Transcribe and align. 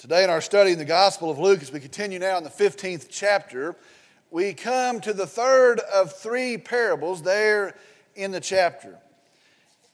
Today, 0.00 0.24
in 0.24 0.30
our 0.30 0.40
study 0.40 0.72
in 0.72 0.78
the 0.78 0.86
Gospel 0.86 1.30
of 1.30 1.38
Luke, 1.38 1.60
as 1.60 1.70
we 1.70 1.78
continue 1.78 2.18
now 2.18 2.38
in 2.38 2.42
the 2.42 2.48
15th 2.48 3.08
chapter, 3.10 3.76
we 4.30 4.54
come 4.54 4.98
to 5.02 5.12
the 5.12 5.26
third 5.26 5.78
of 5.80 6.10
three 6.10 6.56
parables 6.56 7.20
there 7.20 7.76
in 8.14 8.30
the 8.30 8.40
chapter. 8.40 8.96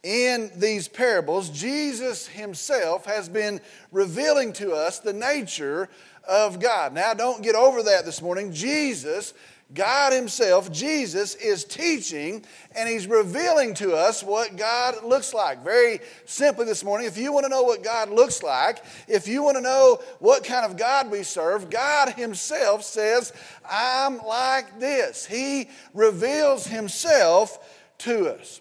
In 0.04 0.53
these 0.54 0.87
parables, 0.87 1.50
Jesus 1.50 2.29
himself 2.29 3.04
has 3.06 3.29
been 3.29 3.61
revealing 3.90 4.53
to 4.53 4.74
us 4.74 5.00
the 5.00 5.12
nature 5.12 5.88
of 6.23 6.61
God. 6.61 6.93
Now, 6.93 7.13
don't 7.13 7.43
get 7.43 7.57
over 7.57 7.83
that 7.83 8.04
this 8.04 8.23
morning. 8.23 8.53
Jesus 8.53 9.35
God 9.74 10.12
Himself, 10.12 10.71
Jesus, 10.71 11.35
is 11.35 11.64
teaching 11.64 12.44
and 12.76 12.88
He's 12.88 13.06
revealing 13.06 13.74
to 13.74 13.94
us 13.94 14.22
what 14.22 14.56
God 14.56 15.03
looks 15.04 15.35
like. 15.35 15.64
Very 15.64 16.00
simply 16.24 16.66
this 16.66 16.84
morning, 16.84 17.09
if 17.09 17.19
you 17.19 17.32
want 17.32 17.45
to 17.45 17.50
know 17.50 17.62
what 17.62 17.82
God 17.82 18.10
looks 18.10 18.42
like, 18.42 18.84
if 19.09 19.27
you 19.27 19.42
want 19.42 19.56
to 19.56 19.62
know 19.62 20.00
what 20.20 20.45
kind 20.45 20.64
of 20.64 20.77
God 20.77 21.10
we 21.10 21.24
serve, 21.24 21.68
God 21.68 22.10
Himself 22.10 22.84
says, 22.84 23.32
I'm 23.68 24.18
like 24.18 24.78
this. 24.78 25.27
He 25.27 25.69
reveals 25.92 26.66
Himself 26.66 27.58
to 27.98 28.28
us. 28.34 28.60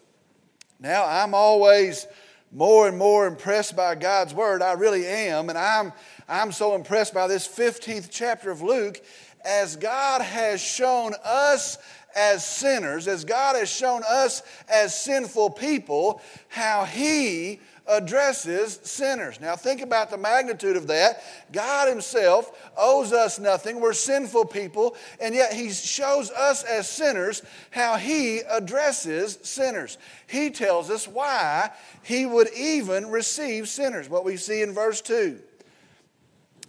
Now, 0.79 1.05
I'm 1.05 1.35
always 1.35 2.07
more 2.51 2.87
and 2.87 2.97
more 2.97 3.27
impressed 3.27 3.75
by 3.75 3.95
God's 3.95 4.33
Word. 4.33 4.61
I 4.61 4.73
really 4.73 5.05
am. 5.05 5.49
And 5.49 5.57
I'm, 5.57 5.93
I'm 6.27 6.51
so 6.51 6.73
impressed 6.73 7.13
by 7.13 7.27
this 7.27 7.47
15th 7.47 8.07
chapter 8.09 8.49
of 8.49 8.63
Luke 8.63 8.99
as 9.43 9.75
God 9.75 10.21
has 10.21 10.59
shown 10.59 11.13
us 11.23 11.77
as 12.15 12.43
sinners, 12.43 13.07
as 13.07 13.25
God 13.25 13.55
has 13.55 13.69
shown 13.69 14.01
us 14.09 14.41
as 14.67 14.99
sinful 14.99 15.51
people, 15.51 16.21
how 16.47 16.85
He 16.85 17.59
addresses 17.87 18.79
sinners. 18.81 19.39
Now, 19.39 19.55
think 19.55 19.81
about 19.81 20.09
the 20.09 20.17
magnitude 20.17 20.77
of 20.77 20.87
that. 20.87 21.21
God 21.51 21.87
Himself 21.87 22.71
owes 22.75 23.13
us 23.13 23.37
nothing. 23.37 23.79
We're 23.79 23.93
sinful 23.93 24.45
people, 24.45 24.95
and 25.19 25.35
yet 25.35 25.53
He 25.53 25.69
shows 25.69 26.31
us 26.31 26.63
as 26.63 26.89
sinners 26.89 27.43
how 27.69 27.97
He 27.97 28.39
addresses 28.39 29.37
sinners. 29.43 29.99
He 30.25 30.49
tells 30.49 30.89
us 30.89 31.07
why 31.07 31.69
He 32.01 32.25
would 32.25 32.49
even 32.57 33.11
receive 33.11 33.67
sinners, 33.67 34.09
what 34.09 34.25
we 34.25 34.37
see 34.37 34.63
in 34.63 34.73
verse 34.73 35.01
2. 35.01 35.39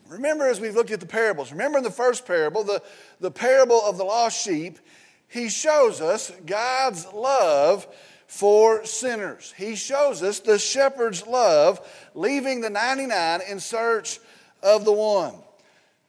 Remember, 0.09 0.47
as 0.47 0.61
we've 0.61 0.75
looked 0.75 0.91
at 0.91 1.01
the 1.01 1.07
parables, 1.07 1.51
remember 1.51 1.79
in 1.79 1.85
the 1.85 1.91
first 1.91 2.27
parable, 2.27 2.63
the, 2.65 2.83
the 3.21 3.31
parable 3.31 3.81
of 3.85 3.99
the 3.99 4.05
lost 4.05 4.43
sheep, 4.43 4.79
he 5.29 5.49
shows 5.49 6.01
us 6.01 6.33
God's 6.45 7.07
love 7.13 7.87
for 8.27 8.85
sinners. 8.85 9.55
He 9.57 9.77
shows 9.77 10.23
us 10.23 10.41
the 10.41 10.59
shepherd's 10.59 11.27
love, 11.27 11.81
leaving 12.15 12.61
the 12.61 12.71
99 12.71 13.41
in 13.49 13.61
search 13.61 14.19
of 14.63 14.85
the 14.85 14.93
one. 14.93 15.35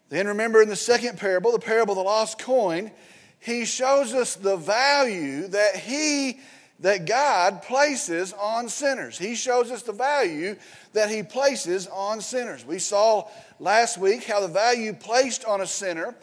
Then 0.10 0.28
remember 0.28 0.62
in 0.62 0.70
the 0.70 0.76
second 0.76 1.18
parable, 1.18 1.52
the 1.52 1.60
parable 1.60 1.94
of 1.94 1.98
the 1.98 2.04
lost 2.04 2.40
coin, 2.40 2.92
he 3.40 3.66
shows 3.66 4.14
us 4.14 4.36
the 4.36 4.58
value 4.58 5.48
that 5.48 5.76
he 5.76 6.40
that 6.80 7.06
God 7.06 7.64
places 7.64 8.34
on 8.34 8.70
sinners. 8.70 9.18
He 9.18 9.36
shows 9.36 9.72
us 9.72 9.82
the 9.82 9.94
value 9.94 10.56
that 10.94 11.10
He 11.10 11.24
places 11.24 11.88
on 11.88 12.22
sinners. 12.22 12.66
We 12.66 12.80
saw 12.80 13.28
last 13.60 13.98
week 13.98 14.26
how 14.26 14.42
the 14.42 14.48
value 14.48 14.94
placed 14.94 15.46
on 15.46 15.62
a 15.62 15.68
sinner 15.68 16.16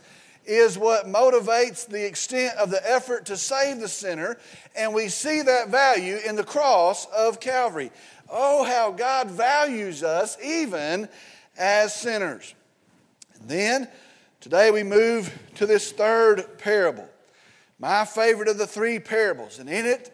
is 0.46 0.78
what 0.78 1.06
motivates 1.06 1.86
the 1.86 2.06
extent 2.06 2.56
of 2.58 2.70
the 2.70 2.90
effort 2.90 3.26
to 3.26 3.36
save 3.36 3.80
the 3.80 3.88
sinner, 3.88 4.36
and 4.76 4.94
we 4.94 5.08
see 5.08 5.42
that 5.42 5.68
value 5.68 6.18
in 6.26 6.36
the 6.36 6.44
cross 6.44 7.06
of 7.06 7.40
Calvary. 7.40 7.90
Oh, 8.28 8.64
how 8.64 8.90
God 8.90 9.30
values 9.30 10.02
us 10.02 10.36
even 10.42 11.08
as 11.56 11.94
sinners. 11.94 12.54
And 13.40 13.48
then 13.48 13.88
today 14.40 14.70
we 14.70 14.82
move 14.82 15.36
to 15.56 15.66
this 15.66 15.92
third 15.92 16.58
parable, 16.58 17.08
my 17.78 18.04
favorite 18.04 18.48
of 18.48 18.58
the 18.58 18.66
three 18.66 18.98
parables, 18.98 19.58
and 19.58 19.68
in 19.68 19.86
it 19.86 20.13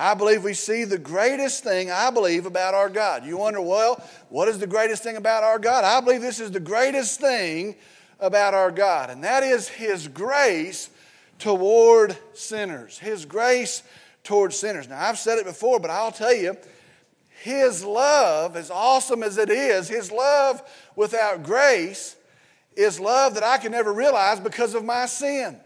I 0.00 0.14
believe 0.14 0.42
we 0.42 0.54
see 0.54 0.84
the 0.84 0.96
greatest 0.96 1.62
thing, 1.62 1.90
I 1.90 2.10
believe, 2.10 2.46
about 2.46 2.72
our 2.72 2.88
God. 2.88 3.26
You 3.26 3.36
wonder, 3.36 3.60
well, 3.60 4.02
what 4.30 4.48
is 4.48 4.58
the 4.58 4.66
greatest 4.66 5.02
thing 5.02 5.18
about 5.18 5.44
our 5.44 5.58
God? 5.58 5.84
I 5.84 6.00
believe 6.00 6.22
this 6.22 6.40
is 6.40 6.50
the 6.50 6.58
greatest 6.58 7.20
thing 7.20 7.76
about 8.18 8.54
our 8.54 8.70
God, 8.70 9.10
and 9.10 9.22
that 9.24 9.42
is 9.42 9.68
His 9.68 10.08
grace 10.08 10.88
toward 11.38 12.16
sinners. 12.32 12.98
His 12.98 13.26
grace 13.26 13.82
toward 14.24 14.54
sinners. 14.54 14.88
Now, 14.88 15.06
I've 15.06 15.18
said 15.18 15.38
it 15.38 15.44
before, 15.44 15.78
but 15.78 15.90
I'll 15.90 16.12
tell 16.12 16.34
you, 16.34 16.56
His 17.42 17.84
love, 17.84 18.56
as 18.56 18.70
awesome 18.70 19.22
as 19.22 19.36
it 19.36 19.50
is, 19.50 19.86
His 19.86 20.10
love 20.10 20.62
without 20.96 21.42
grace 21.42 22.16
is 22.74 22.98
love 22.98 23.34
that 23.34 23.44
I 23.44 23.58
can 23.58 23.72
never 23.72 23.92
realize 23.92 24.40
because 24.40 24.74
of 24.74 24.82
my 24.82 25.04
sin. 25.04 25.60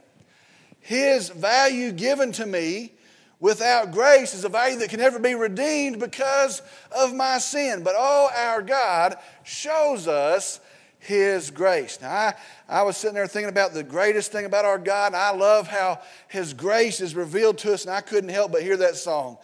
His 0.80 1.28
value 1.28 1.92
given 1.92 2.32
to 2.32 2.46
me 2.46 2.94
without 3.40 3.92
grace 3.92 4.34
is 4.34 4.44
a 4.44 4.48
value 4.48 4.78
that 4.78 4.90
can 4.90 5.00
never 5.00 5.18
be 5.18 5.34
redeemed 5.34 5.98
because 5.98 6.62
of 6.96 7.14
my 7.14 7.38
sin. 7.38 7.82
But 7.82 7.94
oh, 7.96 8.30
our 8.34 8.62
God 8.62 9.16
shows 9.42 10.08
us 10.08 10.60
His 10.98 11.50
grace. 11.50 11.98
Now, 12.00 12.10
I, 12.10 12.34
I 12.68 12.82
was 12.82 12.96
sitting 12.96 13.14
there 13.14 13.26
thinking 13.26 13.50
about 13.50 13.74
the 13.74 13.82
greatest 13.82 14.32
thing 14.32 14.44
about 14.44 14.64
our 14.64 14.78
God, 14.78 15.08
and 15.08 15.16
I 15.16 15.32
love 15.32 15.68
how 15.68 16.00
His 16.28 16.54
grace 16.54 17.00
is 17.00 17.14
revealed 17.14 17.58
to 17.58 17.74
us, 17.74 17.84
and 17.84 17.94
I 17.94 18.00
couldn't 18.00 18.30
help 18.30 18.52
but 18.52 18.62
hear 18.62 18.76
that 18.78 18.96
song. 18.96 19.38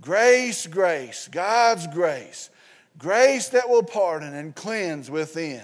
Grace, 0.00 0.66
grace, 0.66 1.28
God's 1.30 1.86
grace, 1.86 2.50
grace 2.98 3.48
that 3.50 3.68
will 3.68 3.84
pardon 3.84 4.34
and 4.34 4.54
cleanse 4.54 5.10
within. 5.10 5.62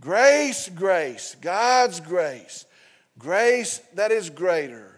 Grace, 0.00 0.68
grace, 0.68 1.36
God's 1.40 2.00
grace, 2.00 2.66
grace 3.18 3.80
that 3.94 4.12
is 4.12 4.30
greater 4.30 4.95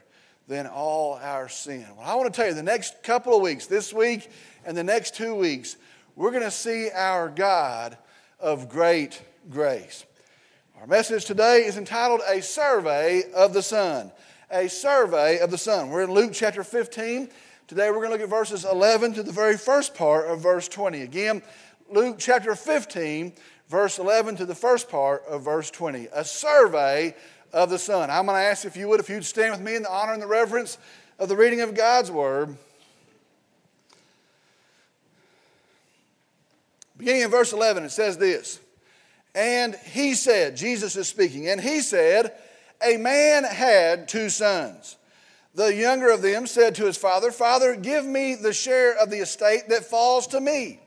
than 0.49 0.67
all 0.67 1.21
our 1.23 1.47
sin. 1.49 1.87
Well, 1.97 2.07
I 2.07 2.15
want 2.15 2.33
to 2.33 2.37
tell 2.37 2.49
you, 2.49 2.55
the 2.55 2.63
next 2.63 3.03
couple 3.03 3.37
of 3.37 3.43
weeks, 3.43 3.67
this 3.67 3.93
week 3.93 4.31
and 4.65 4.75
the 4.77 4.83
next 4.83 5.15
two 5.15 5.35
weeks, 5.35 5.77
we're 6.17 6.31
going 6.31 6.43
to 6.43 6.51
see 6.51 6.91
our 6.91 7.29
God 7.29 7.99
of 8.41 8.71
great 8.71 9.23
grace. 9.51 10.07
Our 10.81 10.87
message 10.87 11.27
today 11.27 11.67
is 11.67 11.77
entitled 11.77 12.23
A 12.27 12.41
Survey 12.41 13.25
of 13.35 13.53
the 13.53 13.63
Son. 13.63 14.11
A 14.51 14.69
Survey 14.69 15.39
of 15.39 15.51
the 15.51 15.59
Son. 15.59 15.91
We're 15.91 16.05
in 16.05 16.13
Luke 16.13 16.33
chapter 16.33 16.65
15. 16.65 17.29
Today 17.67 17.91
we're 17.91 17.97
going 17.97 18.07
to 18.07 18.13
look 18.13 18.23
at 18.23 18.31
verses 18.31 18.65
11 18.65 19.13
to 19.15 19.23
the 19.23 19.33
very 19.33 19.59
first 19.59 19.95
part 19.95 20.29
of 20.29 20.41
verse 20.41 20.67
20. 20.67 21.03
Again, 21.03 21.43
Luke 21.91 22.17
chapter 22.19 22.55
15, 22.55 23.35
verse 23.69 23.99
11 23.99 24.37
to 24.37 24.47
the 24.47 24.55
first 24.55 24.89
part 24.89 25.25
of 25.29 25.45
verse 25.45 25.71
20. 25.71 26.09
A 26.15 26.25
survey 26.25 27.15
of 27.53 27.71
the 27.71 27.79
Son. 27.79 28.11
I'm 28.11 28.27
going 28.27 28.37
to 28.37 28.43
ask 28.43 28.65
if 28.65 28.77
you 28.77 28.89
would, 28.89 29.01
if 29.01 29.09
you'd 29.09 29.25
stand 29.25 29.53
with 29.53 29.61
me 29.61 29.77
in 29.77 29.83
the 29.83 29.91
honor 29.91 30.13
and 30.13 30.23
the 30.23 30.27
reverence 30.27 30.79
of 31.19 31.29
the 31.29 31.37
reading 31.37 31.61
of 31.61 31.75
God's 31.75 32.11
Word. 32.11 32.57
Beginning 36.97 37.23
in 37.23 37.31
verse 37.31 37.53
11, 37.53 37.85
it 37.85 37.91
says 37.91 38.19
this 38.19 38.61
And 39.35 39.75
he 39.75 40.15
said, 40.15 40.57
Jesus 40.57 40.97
is 40.97 41.09
speaking, 41.09 41.49
and 41.49 41.61
he 41.61 41.81
said, 41.81 42.33
A 42.85 42.97
man 42.97 43.45
had 43.45 44.09
two 44.09 44.29
sons. 44.29 44.97
The 45.55 45.75
younger 45.75 46.11
of 46.11 46.23
them 46.23 46.47
said 46.47 46.75
to 46.77 46.87
his 46.87 46.97
father, 46.97 47.33
Father, 47.33 47.75
give 47.75 48.05
me 48.05 48.35
the 48.35 48.53
share 48.53 48.97
of 48.97 49.11
the 49.11 49.19
estate 49.19 49.69
that 49.71 49.85
falls 49.85 50.29
to 50.29 50.41
me. 50.41 50.79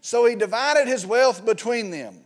So 0.00 0.24
he 0.24 0.36
divided 0.36 0.86
his 0.86 1.04
wealth 1.04 1.44
between 1.44 1.90
them. 1.90 2.25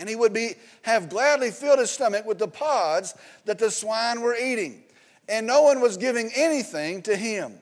and 0.00 0.08
he 0.08 0.16
would 0.16 0.32
be, 0.32 0.54
have 0.82 1.10
gladly 1.10 1.50
filled 1.50 1.78
his 1.78 1.90
stomach 1.90 2.24
with 2.24 2.38
the 2.38 2.48
pods 2.48 3.14
that 3.44 3.58
the 3.58 3.70
swine 3.70 4.22
were 4.22 4.34
eating. 4.34 4.82
And 5.28 5.46
no 5.46 5.60
one 5.60 5.80
was 5.80 5.98
giving 5.98 6.30
anything 6.34 7.02
to 7.02 7.14
him. 7.14 7.52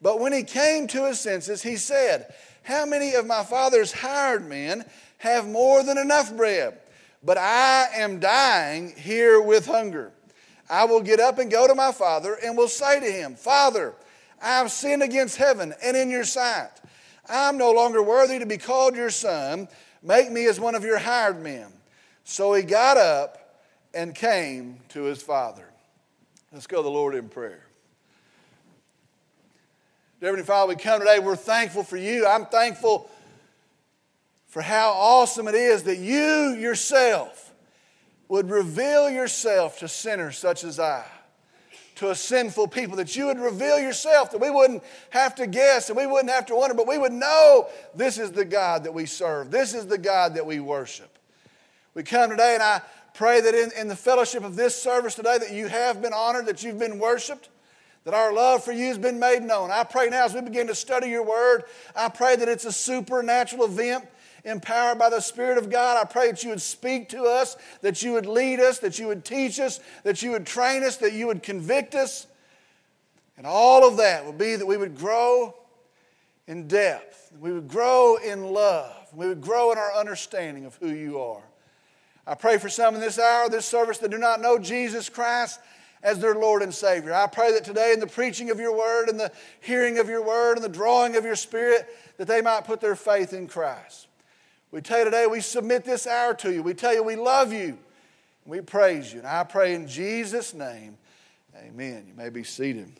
But 0.00 0.20
when 0.20 0.32
he 0.32 0.44
came 0.44 0.86
to 0.88 1.06
his 1.06 1.18
senses, 1.18 1.60
he 1.60 1.76
said, 1.76 2.32
How 2.62 2.86
many 2.86 3.14
of 3.14 3.26
my 3.26 3.42
father's 3.42 3.90
hired 3.90 4.48
men 4.48 4.84
have 5.18 5.48
more 5.48 5.82
than 5.82 5.98
enough 5.98 6.34
bread? 6.36 6.78
But 7.24 7.36
I 7.36 7.88
am 7.94 8.20
dying 8.20 8.94
here 8.96 9.42
with 9.42 9.66
hunger. 9.66 10.12
I 10.70 10.84
will 10.84 11.02
get 11.02 11.18
up 11.18 11.38
and 11.38 11.50
go 11.50 11.66
to 11.66 11.74
my 11.74 11.90
father 11.90 12.38
and 12.42 12.56
will 12.56 12.68
say 12.68 13.00
to 13.00 13.10
him, 13.10 13.34
Father, 13.34 13.94
I 14.40 14.58
have 14.58 14.70
sinned 14.70 15.02
against 15.02 15.36
heaven 15.36 15.74
and 15.82 15.96
in 15.96 16.10
your 16.10 16.24
sight. 16.24 16.70
I 17.28 17.48
am 17.48 17.58
no 17.58 17.72
longer 17.72 18.02
worthy 18.02 18.38
to 18.38 18.46
be 18.46 18.58
called 18.58 18.94
your 18.94 19.10
son. 19.10 19.68
Make 20.02 20.30
me 20.30 20.46
as 20.46 20.58
one 20.58 20.74
of 20.74 20.84
your 20.84 20.98
hired 20.98 21.40
men. 21.42 21.68
So 22.24 22.54
he 22.54 22.62
got 22.62 22.96
up 22.96 23.60
and 23.94 24.14
came 24.14 24.80
to 24.90 25.02
his 25.04 25.22
father. 25.22 25.64
Let's 26.52 26.66
go 26.66 26.78
to 26.78 26.82
the 26.82 26.90
Lord 26.90 27.14
in 27.14 27.28
prayer. 27.28 27.66
Dear 30.20 30.28
Heavenly 30.28 30.46
Father, 30.46 30.68
we 30.68 30.76
come 30.76 31.00
today, 31.00 31.18
we're 31.18 31.36
thankful 31.36 31.82
for 31.82 31.96
you. 31.96 32.26
I'm 32.26 32.46
thankful 32.46 33.10
for 34.46 34.62
how 34.62 34.90
awesome 34.90 35.48
it 35.48 35.54
is 35.54 35.84
that 35.84 35.98
you 35.98 36.54
yourself 36.54 37.52
would 38.28 38.50
reveal 38.50 39.10
yourself 39.10 39.78
to 39.80 39.88
sinners 39.88 40.38
such 40.38 40.62
as 40.62 40.78
I 40.78 41.04
to 41.96 42.10
a 42.10 42.14
sinful 42.14 42.68
people, 42.68 42.96
that 42.96 43.14
you 43.16 43.26
would 43.26 43.38
reveal 43.38 43.78
yourself, 43.78 44.30
that 44.30 44.40
we 44.40 44.50
wouldn't 44.50 44.82
have 45.10 45.34
to 45.36 45.46
guess 45.46 45.88
and 45.88 45.96
we 45.96 46.06
wouldn't 46.06 46.30
have 46.30 46.46
to 46.46 46.54
wonder, 46.54 46.74
but 46.74 46.88
we 46.88 46.98
would 46.98 47.12
know 47.12 47.68
this 47.94 48.18
is 48.18 48.32
the 48.32 48.44
God 48.44 48.84
that 48.84 48.94
we 48.94 49.06
serve. 49.06 49.50
This 49.50 49.74
is 49.74 49.86
the 49.86 49.98
God 49.98 50.34
that 50.34 50.46
we 50.46 50.60
worship. 50.60 51.18
We 51.94 52.02
come 52.02 52.30
today 52.30 52.54
and 52.54 52.62
I 52.62 52.80
pray 53.14 53.40
that 53.40 53.54
in, 53.54 53.70
in 53.78 53.88
the 53.88 53.96
fellowship 53.96 54.44
of 54.44 54.56
this 54.56 54.80
service 54.80 55.14
today 55.14 55.36
that 55.38 55.52
you 55.52 55.68
have 55.68 56.00
been 56.00 56.14
honored, 56.14 56.46
that 56.46 56.62
you've 56.62 56.78
been 56.78 56.98
worshiped, 56.98 57.50
that 58.04 58.14
our 58.14 58.32
love 58.32 58.64
for 58.64 58.72
you 58.72 58.86
has 58.86 58.98
been 58.98 59.18
made 59.18 59.42
known. 59.42 59.70
I 59.70 59.84
pray 59.84 60.08
now 60.08 60.24
as 60.24 60.34
we 60.34 60.40
begin 60.40 60.66
to 60.68 60.74
study 60.74 61.08
your 61.08 61.24
word, 61.24 61.64
I 61.94 62.08
pray 62.08 62.36
that 62.36 62.48
it's 62.48 62.64
a 62.64 62.72
supernatural 62.72 63.64
event 63.66 64.06
empowered 64.44 64.98
by 64.98 65.10
the 65.10 65.20
Spirit 65.20 65.58
of 65.58 65.70
God. 65.70 65.96
I 66.00 66.04
pray 66.04 66.30
that 66.30 66.42
you 66.42 66.50
would 66.50 66.62
speak 66.62 67.08
to 67.10 67.24
us, 67.24 67.56
that 67.80 68.02
you 68.02 68.12
would 68.12 68.26
lead 68.26 68.60
us, 68.60 68.78
that 68.80 68.98
you 68.98 69.06
would 69.06 69.24
teach 69.24 69.60
us, 69.60 69.80
that 70.04 70.22
you 70.22 70.32
would 70.32 70.46
train 70.46 70.82
us, 70.82 70.96
that 70.98 71.12
you 71.12 71.26
would 71.26 71.42
convict 71.42 71.94
us. 71.94 72.26
And 73.36 73.46
all 73.46 73.86
of 73.86 73.96
that 73.98 74.26
would 74.26 74.38
be 74.38 74.56
that 74.56 74.66
we 74.66 74.76
would 74.76 74.96
grow 74.96 75.54
in 76.46 76.66
depth, 76.66 77.30
we 77.40 77.52
would 77.52 77.68
grow 77.68 78.16
in 78.16 78.44
love, 78.44 79.08
we 79.14 79.28
would 79.28 79.40
grow 79.40 79.72
in 79.72 79.78
our 79.78 79.94
understanding 79.94 80.64
of 80.64 80.74
who 80.76 80.88
you 80.88 81.20
are. 81.20 81.42
I 82.26 82.34
pray 82.34 82.58
for 82.58 82.68
some 82.68 82.94
in 82.94 83.00
this 83.00 83.18
hour, 83.18 83.48
this 83.48 83.66
service, 83.66 83.98
that 83.98 84.10
do 84.10 84.18
not 84.18 84.40
know 84.40 84.58
Jesus 84.58 85.08
Christ 85.08 85.60
as 86.02 86.18
their 86.18 86.34
Lord 86.34 86.62
and 86.62 86.74
Savior. 86.74 87.14
I 87.14 87.26
pray 87.26 87.52
that 87.52 87.64
today, 87.64 87.92
in 87.92 88.00
the 88.00 88.06
preaching 88.06 88.50
of 88.50 88.58
your 88.58 88.76
word, 88.76 89.08
and 89.08 89.18
the 89.18 89.32
hearing 89.60 89.98
of 89.98 90.08
your 90.08 90.24
word, 90.24 90.56
and 90.56 90.64
the 90.64 90.68
drawing 90.68 91.16
of 91.16 91.24
your 91.24 91.36
spirit, 91.36 91.86
that 92.16 92.26
they 92.26 92.42
might 92.42 92.64
put 92.64 92.80
their 92.80 92.96
faith 92.96 93.32
in 93.32 93.46
Christ. 93.46 94.08
We 94.72 94.80
tell 94.80 95.00
you 95.00 95.04
today, 95.04 95.26
we 95.26 95.42
submit 95.42 95.84
this 95.84 96.06
hour 96.06 96.32
to 96.36 96.50
you. 96.50 96.62
We 96.62 96.72
tell 96.72 96.94
you 96.94 97.02
we 97.02 97.14
love 97.14 97.52
you. 97.52 97.78
We 98.46 98.62
praise 98.62 99.12
you. 99.12 99.18
And 99.18 99.28
I 99.28 99.44
pray 99.44 99.74
in 99.74 99.86
Jesus' 99.86 100.54
name, 100.54 100.96
amen. 101.54 102.06
You 102.08 102.14
may 102.16 102.30
be 102.30 102.42
seated. 102.42 102.90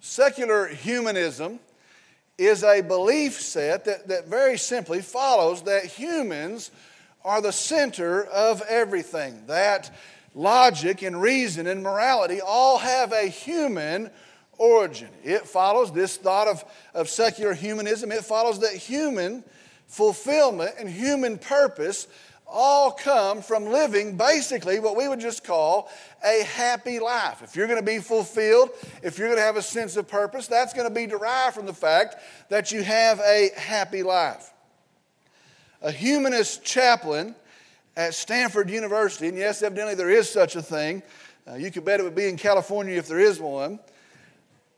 Secular 0.00 0.66
humanism 0.66 1.60
is 2.36 2.64
a 2.64 2.80
belief 2.80 3.40
set 3.40 3.84
that, 3.84 4.08
that 4.08 4.26
very 4.26 4.58
simply 4.58 5.00
follows 5.00 5.62
that 5.62 5.84
humans 5.84 6.72
are 7.24 7.40
the 7.40 7.52
center 7.52 8.24
of 8.24 8.62
everything. 8.62 9.44
That 9.46 9.94
logic 10.34 11.02
and 11.02 11.20
reason 11.20 11.66
and 11.66 11.82
morality 11.82 12.40
all 12.40 12.78
have 12.78 13.12
a 13.12 13.26
human 13.26 14.10
origin. 14.58 15.08
It 15.24 15.46
follows 15.46 15.92
this 15.92 16.16
thought 16.16 16.48
of, 16.48 16.64
of 16.94 17.08
secular 17.08 17.54
humanism, 17.54 18.12
it 18.12 18.24
follows 18.24 18.60
that 18.60 18.72
human 18.72 19.44
fulfillment 19.86 20.72
and 20.78 20.88
human 20.88 21.38
purpose 21.38 22.06
all 22.46 22.90
come 22.90 23.40
from 23.40 23.66
living 23.66 24.16
basically 24.16 24.78
what 24.78 24.94
we 24.94 25.08
would 25.08 25.20
just 25.20 25.42
call 25.42 25.90
a 26.24 26.44
happy 26.44 26.98
life. 26.98 27.42
If 27.42 27.56
you're 27.56 27.66
going 27.66 27.80
to 27.80 27.84
be 27.84 27.98
fulfilled, 27.98 28.70
if 29.02 29.18
you're 29.18 29.28
going 29.28 29.38
to 29.38 29.44
have 29.44 29.56
a 29.56 29.62
sense 29.62 29.96
of 29.96 30.06
purpose, 30.06 30.46
that's 30.46 30.74
going 30.74 30.86
to 30.86 30.94
be 30.94 31.06
derived 31.06 31.56
from 31.56 31.66
the 31.66 31.72
fact 31.72 32.16
that 32.50 32.70
you 32.70 32.82
have 32.82 33.20
a 33.20 33.50
happy 33.56 34.02
life. 34.02 34.50
A 35.80 35.90
humanist 35.90 36.62
chaplain 36.62 37.34
at 37.96 38.14
Stanford 38.14 38.70
University, 38.70 39.28
and 39.28 39.36
yes, 39.36 39.62
evidently 39.62 39.94
there 39.94 40.10
is 40.10 40.28
such 40.28 40.56
a 40.56 40.62
thing. 40.62 41.02
Uh, 41.48 41.54
you 41.54 41.70
could 41.70 41.84
bet 41.84 42.00
it 42.00 42.04
would 42.04 42.14
be 42.14 42.28
in 42.28 42.36
California 42.36 42.96
if 42.96 43.06
there 43.08 43.18
is 43.18 43.40
one. 43.40 43.78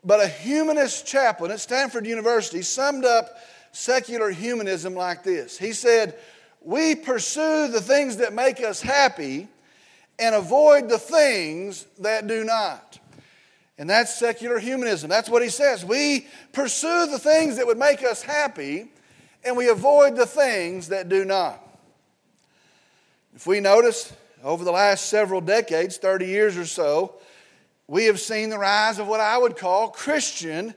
But 0.03 0.19
a 0.19 0.27
humanist 0.27 1.07
chaplain 1.07 1.51
at 1.51 1.59
Stanford 1.59 2.05
University 2.05 2.61
summed 2.61 3.05
up 3.05 3.37
secular 3.71 4.29
humanism 4.29 4.95
like 4.95 5.23
this 5.23 5.57
He 5.57 5.73
said, 5.73 6.15
We 6.61 6.95
pursue 6.95 7.67
the 7.67 7.81
things 7.81 8.17
that 8.17 8.33
make 8.33 8.61
us 8.61 8.81
happy 8.81 9.47
and 10.19 10.35
avoid 10.35 10.89
the 10.89 10.99
things 10.99 11.85
that 11.99 12.27
do 12.27 12.43
not. 12.43 12.99
And 13.77 13.89
that's 13.89 14.17
secular 14.17 14.57
humanism. 14.57 15.09
That's 15.09 15.29
what 15.29 15.41
he 15.41 15.49
says. 15.49 15.83
We 15.83 16.27
pursue 16.53 17.07
the 17.07 17.19
things 17.19 17.57
that 17.57 17.67
would 17.67 17.77
make 17.77 18.03
us 18.03 18.21
happy 18.21 18.89
and 19.43 19.57
we 19.57 19.69
avoid 19.69 20.15
the 20.15 20.25
things 20.25 20.87
that 20.89 21.09
do 21.09 21.25
not. 21.25 21.64
If 23.35 23.45
we 23.45 23.59
notice 23.59 24.13
over 24.45 24.63
the 24.63 24.71
last 24.71 25.09
several 25.09 25.41
decades, 25.41 25.97
30 25.97 26.25
years 26.25 26.55
or 26.55 26.65
so, 26.65 27.15
we 27.85 28.05
have 28.05 28.21
seen 28.21 28.49
the 28.49 28.57
rise 28.57 28.97
of 28.97 29.07
what 29.07 29.19
I 29.19 29.37
would 29.37 29.57
call 29.57 29.89
Christian 29.89 30.73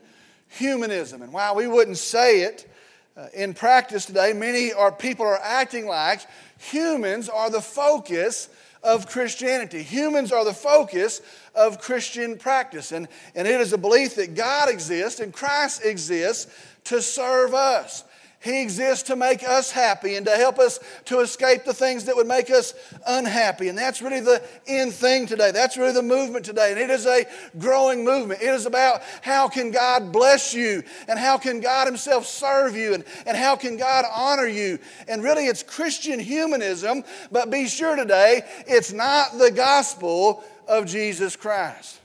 humanism. 0.49 1.21
And 1.21 1.31
while 1.31 1.55
we 1.55 1.67
wouldn't 1.67 1.97
say 1.97 2.41
it 2.41 2.69
uh, 3.15 3.27
in 3.33 3.53
practice 3.53 4.05
today, 4.05 4.33
many 4.33 4.73
are, 4.73 4.91
people 4.91 5.25
are 5.25 5.39
acting 5.41 5.87
like 5.87 6.19
humans 6.57 7.29
are 7.29 7.49
the 7.49 7.61
focus 7.61 8.49
of 8.83 9.07
Christianity. 9.07 9.81
Humans 9.81 10.33
are 10.33 10.43
the 10.43 10.53
focus 10.53 11.21
of 11.55 11.79
Christian 11.79 12.37
practice. 12.37 12.91
And, 12.91 13.07
and 13.35 13.47
it 13.47 13.61
is 13.61 13.71
a 13.71 13.77
belief 13.77 14.15
that 14.15 14.35
God 14.35 14.67
exists 14.67 15.21
and 15.21 15.31
Christ 15.31 15.85
exists 15.85 16.53
to 16.85 17.01
serve 17.01 17.53
us. 17.53 18.03
He 18.41 18.61
exists 18.61 19.03
to 19.09 19.17
make 19.17 19.43
us 19.43 19.69
happy 19.69 20.15
and 20.15 20.25
to 20.25 20.31
help 20.31 20.59
us 20.59 20.79
to 21.05 21.19
escape 21.19 21.65
the 21.65 21.73
things 21.73 22.05
that 22.05 22.15
would 22.15 22.27
make 22.27 22.49
us 22.49 22.73
unhappy. 23.05 23.67
And 23.67 23.77
that's 23.77 24.01
really 24.01 24.21
the 24.21 24.41
end 24.65 24.93
thing 24.93 25.27
today. 25.27 25.51
That's 25.51 25.75
really 25.75 25.91
the 25.91 26.01
movement 26.01 26.45
today. 26.45 26.71
And 26.71 26.79
it 26.79 26.89
is 26.89 27.05
a 27.05 27.25
growing 27.57 28.05
movement. 28.05 28.41
It 28.41 28.53
is 28.53 28.65
about 28.65 29.01
how 29.21 29.49
can 29.49 29.71
God 29.71 30.13
bless 30.13 30.53
you 30.53 30.83
and 31.09 31.19
how 31.19 31.37
can 31.37 31.59
God 31.59 31.85
Himself 31.85 32.25
serve 32.25 32.77
you 32.77 32.93
and, 32.93 33.03
and 33.27 33.35
how 33.35 33.57
can 33.57 33.75
God 33.75 34.05
honor 34.09 34.47
you. 34.47 34.79
And 35.09 35.21
really, 35.21 35.47
it's 35.47 35.61
Christian 35.61 36.17
humanism, 36.17 37.03
but 37.33 37.51
be 37.51 37.67
sure 37.67 37.97
today, 37.97 38.43
it's 38.65 38.93
not 38.93 39.37
the 39.37 39.51
gospel 39.51 40.45
of 40.65 40.85
Jesus 40.85 41.35
Christ. 41.35 41.99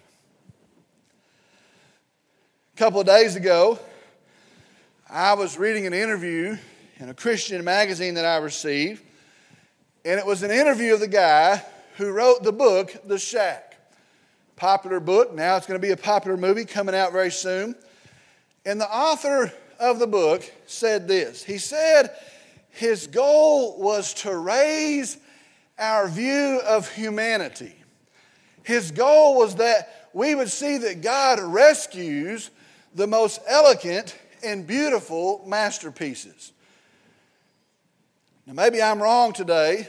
A 2.74 2.76
couple 2.76 2.98
of 2.98 3.06
days 3.06 3.36
ago, 3.36 3.78
I 5.16 5.34
was 5.34 5.56
reading 5.56 5.86
an 5.86 5.94
interview 5.94 6.58
in 6.98 7.08
a 7.08 7.14
Christian 7.14 7.62
magazine 7.62 8.14
that 8.14 8.24
I 8.24 8.38
received, 8.38 9.00
and 10.04 10.18
it 10.18 10.26
was 10.26 10.42
an 10.42 10.50
interview 10.50 10.92
of 10.92 10.98
the 10.98 11.06
guy 11.06 11.62
who 11.98 12.10
wrote 12.10 12.42
the 12.42 12.50
book, 12.50 12.92
The 13.06 13.16
Shack. 13.16 13.76
Popular 14.56 14.98
book. 14.98 15.32
Now 15.32 15.56
it's 15.56 15.68
going 15.68 15.80
to 15.80 15.86
be 15.86 15.92
a 15.92 15.96
popular 15.96 16.36
movie 16.36 16.64
coming 16.64 16.96
out 16.96 17.12
very 17.12 17.30
soon. 17.30 17.76
And 18.66 18.80
the 18.80 18.92
author 18.92 19.52
of 19.78 20.00
the 20.00 20.08
book 20.08 20.52
said 20.66 21.06
this 21.06 21.44
He 21.44 21.58
said 21.58 22.10
his 22.70 23.06
goal 23.06 23.80
was 23.80 24.14
to 24.14 24.36
raise 24.36 25.18
our 25.78 26.08
view 26.08 26.60
of 26.66 26.90
humanity. 26.90 27.76
His 28.64 28.90
goal 28.90 29.38
was 29.38 29.54
that 29.56 30.08
we 30.12 30.34
would 30.34 30.50
see 30.50 30.76
that 30.78 31.02
God 31.02 31.38
rescues 31.38 32.50
the 32.96 33.06
most 33.06 33.40
elegant 33.46 34.16
and 34.44 34.66
beautiful 34.66 35.42
masterpieces. 35.46 36.52
Now, 38.46 38.52
maybe 38.52 38.82
I'm 38.82 39.02
wrong 39.02 39.32
today, 39.32 39.88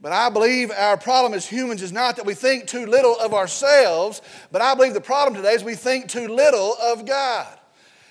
but 0.00 0.12
I 0.12 0.30
believe 0.30 0.70
our 0.70 0.96
problem 0.96 1.34
as 1.34 1.46
humans 1.46 1.82
is 1.82 1.92
not 1.92 2.16
that 2.16 2.26
we 2.26 2.34
think 2.34 2.66
too 2.66 2.86
little 2.86 3.16
of 3.20 3.34
ourselves, 3.34 4.22
but 4.50 4.62
I 4.62 4.74
believe 4.74 4.94
the 4.94 5.00
problem 5.00 5.34
today 5.34 5.52
is 5.52 5.62
we 5.62 5.74
think 5.74 6.08
too 6.08 6.28
little 6.28 6.76
of 6.82 7.06
God. 7.06 7.58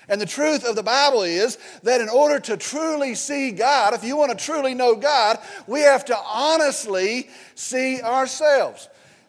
And 0.08 0.20
the 0.20 0.26
truth 0.26 0.64
of 0.64 0.76
the 0.76 0.82
Bible 0.82 1.22
is 1.22 1.58
that 1.82 2.00
in 2.00 2.08
order 2.08 2.40
to 2.40 2.56
truly 2.56 3.14
see 3.14 3.50
God, 3.50 3.94
if 3.94 4.04
you 4.04 4.16
want 4.16 4.36
to 4.36 4.44
truly 4.44 4.74
know 4.74 4.94
God, 4.94 5.38
we 5.66 5.80
have 5.80 6.04
to 6.06 6.16
honestly 6.16 7.28
see 7.54 8.00
ourselves. 8.00 8.88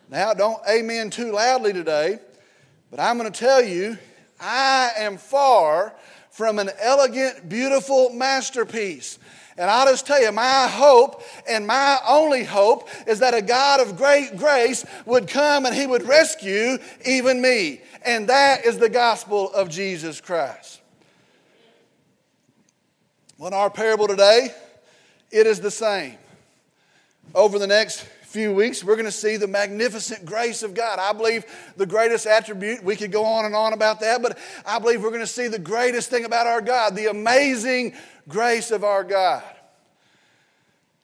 Now, 0.10 0.34
don't 0.34 0.62
amen 0.70 1.10
too 1.10 1.32
loudly 1.32 1.74
today, 1.74 2.20
but 2.92 3.00
I'm 3.00 3.18
going 3.18 3.32
to 3.32 3.40
tell 3.40 3.64
you 3.64 3.98
I 4.40 4.92
am 4.98 5.18
far 5.18 5.94
from 6.34 6.58
an 6.58 6.72
elegant, 6.80 7.48
beautiful 7.48 8.10
masterpiece. 8.10 9.20
And 9.56 9.70
I'll 9.70 9.86
just 9.86 10.08
tell 10.08 10.20
you, 10.20 10.32
my 10.32 10.68
hope 10.68 11.22
and 11.48 11.68
my 11.68 12.00
only 12.08 12.44
hope 12.44 12.90
is 13.06 13.20
that 13.20 13.36
a 13.36 13.42
God 13.42 13.80
of 13.80 13.98
great 13.98 14.36
grace 14.36 14.84
would 15.06 15.28
come 15.28 15.68
and 15.68 15.76
he 15.76 15.86
would 15.86 16.08
rescue 16.08 16.80
even 17.06 17.40
me. 17.40 17.82
And 18.04 18.28
that 18.30 18.66
is 18.66 18.80
the 18.80 18.90
gospel 18.90 19.54
of 19.54 19.70
Jesus 19.70 20.20
Christ. 20.20 20.82
Well, 23.38 23.50
in 23.50 23.54
our 23.54 23.70
parable 23.70 24.08
today, 24.08 24.50
it 25.30 25.46
is 25.46 25.62
the 25.62 25.70
same. 25.70 26.16
Over 27.36 27.60
the 27.60 27.68
next 27.68 28.08
few 28.34 28.52
weeks, 28.52 28.84
we're 28.84 28.96
going 28.96 29.06
to 29.06 29.12
see 29.12 29.38
the 29.38 29.48
magnificent 29.48 30.26
grace 30.26 30.64
of 30.64 30.74
God. 30.74 30.98
I 30.98 31.14
believe 31.14 31.46
the 31.78 31.86
greatest 31.86 32.26
attribute, 32.26 32.84
we 32.84 32.96
could 32.96 33.12
go 33.12 33.24
on 33.26 33.46
and 33.46 33.56
on 33.56 33.74
about 33.74 34.00
that, 34.00 34.24
but 34.24 34.40
I 34.66 34.80
believe 34.80 35.04
we're 35.04 35.10
going 35.10 35.22
to 35.22 35.28
see 35.28 35.48
the 35.48 35.60
greatest 35.60 36.10
thing 36.10 36.26
about 36.26 36.48
our 36.48 36.60
God, 36.60 36.96
the 36.96 37.12
amazing 37.12 37.94
grace 38.28 38.72
of 38.72 38.84
our 38.84 39.04
God. 39.04 39.44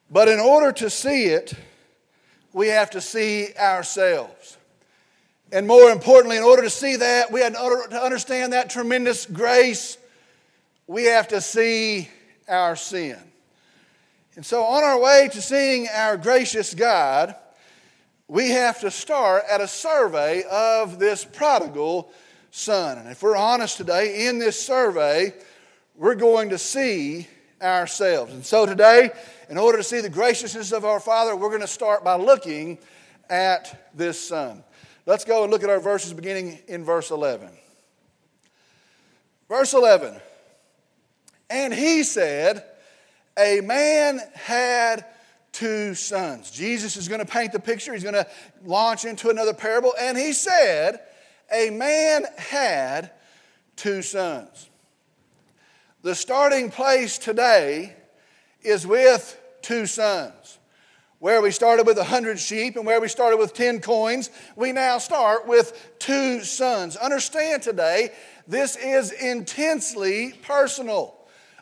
But 0.10 0.28
in 0.28 0.40
order 0.40 0.72
to 0.72 0.90
see 0.90 1.26
it, 1.26 1.54
we 2.52 2.70
have 2.70 2.90
to 2.92 3.02
see 3.02 3.50
ourselves. 3.60 4.58
And 5.52 5.68
more 5.68 5.92
importantly, 5.92 6.38
in 6.38 6.44
order 6.44 6.64
to 6.64 6.70
see 6.72 6.96
that, 6.96 7.32
we 7.32 7.42
have 7.42 7.54
to 7.54 8.02
understand 8.04 8.54
that 8.54 8.72
tremendous 8.72 9.28
grace, 9.28 10.00
we 10.88 11.04
have 11.04 11.28
to 11.28 11.42
see 11.42 12.10
our 12.48 12.76
sin. 12.76 13.20
And 14.40 14.46
so, 14.46 14.64
on 14.64 14.86
our 14.86 14.98
way 14.98 15.28
to 15.34 15.42
seeing 15.42 15.90
our 15.90 16.16
gracious 16.16 16.74
God, 16.74 17.36
we 18.30 18.52
have 18.52 18.80
to 18.80 18.90
start 18.90 19.44
at 19.52 19.60
a 19.60 19.68
survey 19.68 20.44
of 20.50 20.98
this 20.98 21.26
prodigal 21.26 22.10
son. 22.50 23.00
And 23.00 23.10
if 23.10 23.22
we're 23.22 23.36
honest 23.36 23.76
today, 23.76 24.28
in 24.28 24.40
this 24.40 24.58
survey, 24.58 25.34
we're 25.94 26.16
going 26.16 26.52
to 26.52 26.58
see 26.58 27.28
ourselves. 27.62 28.32
And 28.32 28.46
so 28.46 28.66
today, 28.66 29.12
in 29.50 29.58
order 29.58 29.78
to 29.78 29.84
see 29.84 30.00
the 30.00 30.10
graciousness 30.10 30.72
of 30.72 30.86
our 30.86 31.02
Father, 31.02 31.36
we're 31.36 31.50
going 31.50 31.60
to 31.60 31.68
start 31.68 32.06
by 32.06 32.16
looking 32.16 32.78
at 33.30 33.92
this 33.94 34.26
Son. 34.26 34.64
Let's 35.06 35.26
go 35.26 35.44
and 35.44 35.52
look 35.52 35.66
at 35.66 35.70
our 35.70 35.82
verses 35.82 36.14
beginning 36.14 36.60
in 36.70 36.86
verse 36.86 37.12
11. 37.12 37.50
Verse 39.50 39.74
11. 39.74 40.16
And 41.50 41.74
he 41.74 42.04
said, 42.04 42.64
A 43.40 43.62
man 43.62 44.20
had 44.36 45.06
two 45.54 45.96
sons. 45.96 46.52
Jesus 46.52 46.98
is 46.98 47.08
going 47.08 47.20
to 47.20 47.26
paint 47.26 47.54
the 47.54 47.60
picture. 47.60 47.94
He's 47.94 48.04
going 48.04 48.16
to 48.16 48.28
launch 48.66 49.06
into 49.06 49.30
another 49.30 49.54
parable. 49.54 49.94
And 50.00 50.18
he 50.18 50.34
said, 50.34 51.00
A 51.52 51.70
man 51.70 52.26
had 52.38 53.12
two 53.76 54.02
sons. 54.02 54.70
The 56.02 56.16
starting 56.16 56.70
place 56.70 57.18
today 57.18 57.96
is 58.62 58.86
with 58.86 59.40
two 59.62 59.86
sons. 59.86 60.60
Where 61.20 61.42
we 61.42 61.52
started 61.52 61.86
with 61.86 61.98
a 61.98 62.04
hundred 62.06 62.40
sheep 62.40 62.78
and 62.78 62.86
where 62.86 63.02
we 63.02 63.10
started 63.10 63.38
with 63.38 63.54
ten 63.54 63.82
coins, 63.82 64.30
we 64.56 64.72
now 64.72 64.98
start 65.00 65.48
with 65.48 65.96
two 66.00 66.44
sons. 66.44 66.96
Understand 66.96 67.62
today, 67.62 68.12
this 68.48 68.78
is 68.78 69.12
intensely 69.12 70.34
personal. 70.44 71.19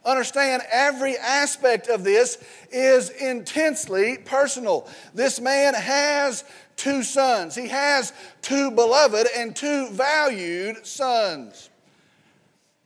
Understand 0.08 0.64
every 0.72 1.18
aspect 1.18 1.90
of 1.90 2.06
this 2.06 2.38
is 2.72 3.10
intensely 3.10 4.18
personal. 4.18 4.88
This 5.14 5.42
man 5.42 5.74
has 5.74 6.46
two 6.78 7.04
sons. 7.04 7.56
He 7.56 7.68
has 7.68 8.14
two 8.42 8.72
beloved 8.72 9.28
and 9.36 9.54
two 9.54 9.90
valued 9.90 10.88
sons. 10.88 11.70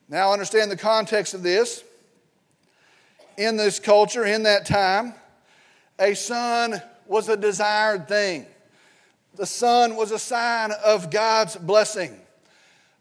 Now, 0.09 0.33
understand 0.33 0.71
the 0.71 0.77
context 0.77 1.35
of 1.35 1.43
this 1.43 1.83
in 3.37 3.55
this 3.55 3.79
culture, 3.79 4.25
in 4.25 4.41
that 4.43 4.65
time, 4.65 5.13
a 5.99 6.15
son 6.15 6.81
was 7.05 7.29
a 7.29 7.37
desired 7.37 8.07
thing. 8.07 8.47
The 9.35 9.45
son 9.45 9.95
was 9.95 10.09
a 10.09 10.19
sign 10.19 10.71
of 10.83 11.11
God's 11.11 11.55
blessing. 11.55 12.19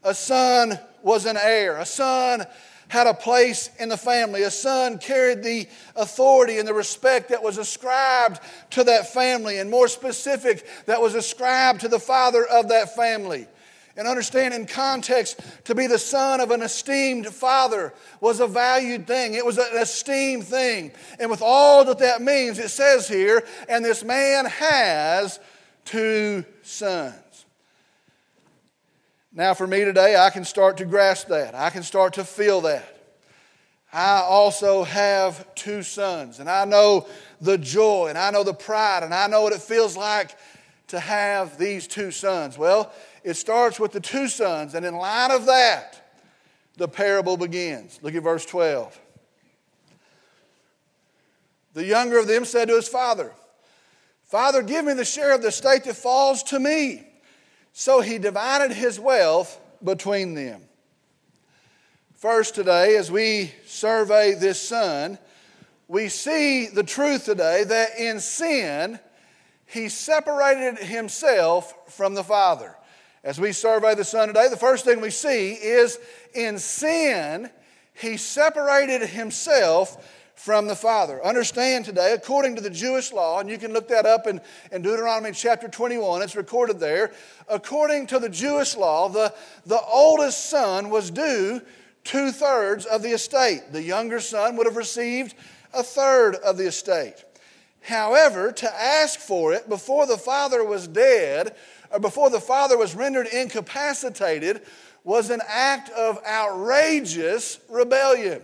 A 0.05 0.15
son 0.15 0.79
was 1.03 1.25
an 1.25 1.39
heir. 1.39 1.79
A 1.79 1.87
son 1.87 2.45
had 2.91 3.07
a 3.07 3.15
place 3.15 3.71
in 3.79 3.89
the 3.89 3.97
family. 3.97 4.43
A 4.43 4.51
son 4.51 4.99
carried 4.99 5.45
the 5.45 5.69
authority 5.95 6.59
and 6.59 6.67
the 6.67 6.75
respect 6.75 7.29
that 7.29 7.43
was 7.43 7.57
ascribed 7.57 8.41
to 8.71 8.85
that 8.85 9.13
family, 9.13 9.59
and 9.59 9.71
more 9.71 9.89
specific, 9.89 10.67
that 10.87 11.01
was 11.01 11.15
ascribed 11.15 11.81
to 11.83 11.89
the 11.89 12.01
father 12.01 12.45
of 12.45 12.69
that 12.69 12.95
family 12.97 13.47
and 13.97 14.09
understand 14.09 14.55
in 14.55 14.67
context 14.67 15.41
to 15.65 15.75
be 15.75 15.87
the 15.87 15.99
son 15.99 16.41
of 16.41 16.51
an 16.51 16.63
esteemed 16.63 17.29
father 17.29 17.93
was 18.21 18.41
a 18.41 18.47
valued 18.47 19.07
thing. 19.07 19.35
It 19.35 19.45
was 19.45 19.59
an 19.59 19.77
esteemed 19.77 20.45
thing. 20.45 20.91
And 21.19 21.31
with 21.31 21.43
all 21.43 21.85
that 21.85 21.99
that 21.99 22.23
means, 22.23 22.59
it 22.59 22.71
says 22.71 23.07
here, 23.07 23.45
and 23.69 23.85
this 23.85 24.03
man 24.03 24.47
has 24.47 25.39
two 25.85 26.45
sons. 26.63 27.15
Now, 29.33 29.55
for 29.55 29.67
me 29.67 29.85
today, 29.85 30.17
I 30.17 30.31
can 30.31 30.45
start 30.45 30.77
to 30.79 30.85
grasp 30.85 31.29
that. 31.29 31.55
I 31.55 31.71
can 31.71 31.85
start 31.85 32.15
to 32.15 32.25
feel 32.25 32.63
that. 32.63 32.97
I 33.93 34.23
also 34.23 34.85
have 34.85 35.55
two 35.55 35.83
sons, 35.83 36.41
and 36.41 36.49
I 36.49 36.65
know 36.65 37.07
the 37.41 37.59
joy, 37.59 38.07
and 38.09 38.19
I 38.19 38.31
know 38.31 38.45
the 38.45 38.55
pride, 38.55 39.03
and 39.03 39.15
I 39.15 39.27
know 39.27 39.43
what 39.43 39.53
it 39.53 39.63
feels 39.63 39.97
like 39.97 40.37
to 40.89 40.99
have 40.99 41.59
these 41.59 41.87
two 41.87 42.11
sons. 42.11 42.59
Well, 42.59 42.93
it 43.23 43.35
starts 43.35 43.79
with 43.79 43.93
the 43.93 44.01
two 44.01 44.29
sons, 44.29 44.75
and 44.75 44.85
in 44.85 44.97
light 44.97 45.31
of 45.31 45.47
that, 45.47 46.13
the 46.77 46.89
parable 46.89 47.37
begins. 47.37 48.01
Look 48.03 48.15
at 48.15 48.23
verse 48.23 48.47
12. 48.47 48.99
The 51.75 51.85
younger 51.85 52.19
of 52.19 52.27
them 52.27 52.45
said 52.45 52.69
to 52.69 52.75
his 52.75 52.89
father, 52.89 53.33
Father, 54.25 54.63
give 54.63 54.85
me 54.85 54.95
the 54.95 55.05
share 55.05 55.35
of 55.35 55.43
the 55.43 55.49
estate 55.49 55.85
that 55.85 55.97
falls 55.97 56.43
to 56.45 56.59
me. 56.59 57.10
So 57.73 58.01
he 58.01 58.19
divided 58.19 58.73
his 58.73 58.99
wealth 58.99 59.61
between 59.83 60.35
them. 60.35 60.63
First, 62.15 62.55
today, 62.55 62.97
as 62.97 63.11
we 63.11 63.53
survey 63.65 64.35
this 64.35 64.61
son, 64.61 65.19
we 65.89 66.09
see 66.09 66.67
the 66.67 66.83
truth 66.83 67.25
today 67.25 67.65
that 67.65 67.99
in 67.99 68.21
sin, 68.21 69.01
he 69.67 69.89
separated 69.89 70.79
himself 70.79 71.75
from 71.89 72.15
the 72.15 72.23
Father. 72.25 72.77
As 73.25 73.41
we 73.41 73.53
survey 73.53 73.95
the 73.95 74.05
Son 74.05 74.29
today, 74.29 74.49
the 74.49 74.57
first 74.57 74.85
thing 74.85 75.01
we 75.01 75.11
see 75.11 75.53
is 75.53 75.99
in 76.35 76.59
sin, 76.59 77.51
he 77.95 78.17
separated 78.17 79.03
himself 79.09 80.20
from 80.41 80.67
the 80.67 80.75
Father. 80.75 81.23
Understand 81.23 81.85
today, 81.85 82.15
according 82.15 82.57
to 82.57 82.63
the 82.63 82.71
Jewish 82.71 83.13
law, 83.13 83.41
and 83.41 83.51
you 83.51 83.59
can 83.59 83.75
look 83.75 83.89
that 83.89 84.07
up 84.07 84.27
in, 84.27 84.41
in 84.73 84.81
Deuteronomy 84.81 85.33
chapter 85.33 85.69
21, 85.69 86.23
it's 86.23 86.35
recorded 86.35 86.81
there. 86.81 87.13
According 87.47 88.07
to 88.07 88.19
the 88.19 88.31
Jewish 88.31 88.75
law, 88.75 89.11
the, 89.11 89.35
the 89.67 89.79
oldest 89.83 90.49
son 90.49 90.89
was 90.89 91.11
due 91.11 91.61
two 92.05 92.33
thirds 92.33 92.87
of 92.87 93.03
the 93.03 93.11
estate. 93.11 93.65
The 93.71 93.83
younger 93.83 94.19
son 94.19 94.57
would 94.57 94.67
have 94.67 94.77
received 94.77 95.35
a 95.75 95.83
third 95.83 96.37
of 96.37 96.57
the 96.57 96.69
estate. 96.69 97.23
However, 97.83 98.51
to 98.51 98.83
ask 98.83 99.21
for 99.21 99.53
it 99.53 99.69
before 99.69 100.07
the 100.07 100.17
father 100.17 100.65
was 100.65 100.89
dead 100.89 101.55
or 101.93 102.01
before 102.01 102.31
the 102.31 102.41
father 102.41 102.79
was 102.79 102.95
rendered 102.95 103.27
incapacitated 103.27 104.63
was 105.05 105.29
an 105.29 105.43
act 105.47 105.91
of 105.91 106.19
outrageous 106.27 107.61
rebellion. 107.69 108.41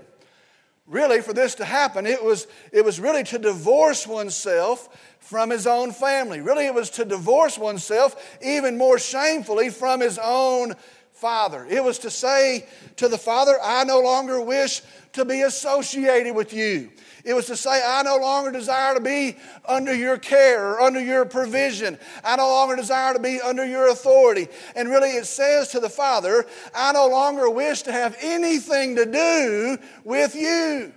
Really, 0.86 1.20
for 1.20 1.32
this 1.32 1.56
to 1.56 1.64
happen, 1.64 2.06
it 2.06 2.22
was, 2.22 2.46
it 2.72 2.84
was 2.84 3.00
really 3.00 3.24
to 3.24 3.38
divorce 3.38 4.06
oneself 4.06 4.88
from 5.18 5.50
his 5.50 5.66
own 5.66 5.90
family. 5.90 6.40
Really, 6.40 6.66
it 6.66 6.74
was 6.74 6.90
to 6.90 7.04
divorce 7.04 7.58
oneself 7.58 8.38
even 8.40 8.78
more 8.78 8.98
shamefully 8.98 9.70
from 9.70 10.00
his 10.00 10.16
own 10.22 10.74
father. 11.16 11.66
It 11.68 11.82
was 11.82 11.98
to 12.00 12.10
say 12.10 12.66
to 12.96 13.08
the 13.08 13.16
father, 13.16 13.58
I 13.62 13.84
no 13.84 14.00
longer 14.00 14.40
wish 14.40 14.82
to 15.14 15.24
be 15.24 15.42
associated 15.42 16.34
with 16.34 16.52
you. 16.52 16.90
It 17.24 17.32
was 17.34 17.46
to 17.46 17.56
say, 17.56 17.82
I 17.84 18.02
no 18.02 18.18
longer 18.18 18.52
desire 18.52 18.94
to 18.94 19.00
be 19.00 19.36
under 19.66 19.94
your 19.94 20.18
care 20.18 20.72
or 20.72 20.80
under 20.82 21.00
your 21.00 21.24
provision. 21.24 21.98
I 22.22 22.36
no 22.36 22.46
longer 22.46 22.76
desire 22.76 23.14
to 23.14 23.18
be 23.18 23.40
under 23.40 23.64
your 23.64 23.88
authority. 23.88 24.48
And 24.76 24.90
really, 24.90 25.10
it 25.10 25.24
says 25.24 25.68
to 25.68 25.80
the 25.80 25.88
Father, 25.88 26.44
I 26.74 26.92
no 26.92 27.08
longer 27.08 27.48
wish 27.48 27.82
to 27.82 27.92
have 27.92 28.14
anything 28.20 28.96
to 28.96 29.06
do 29.06 29.78
with 30.04 30.34
you. 30.36 30.92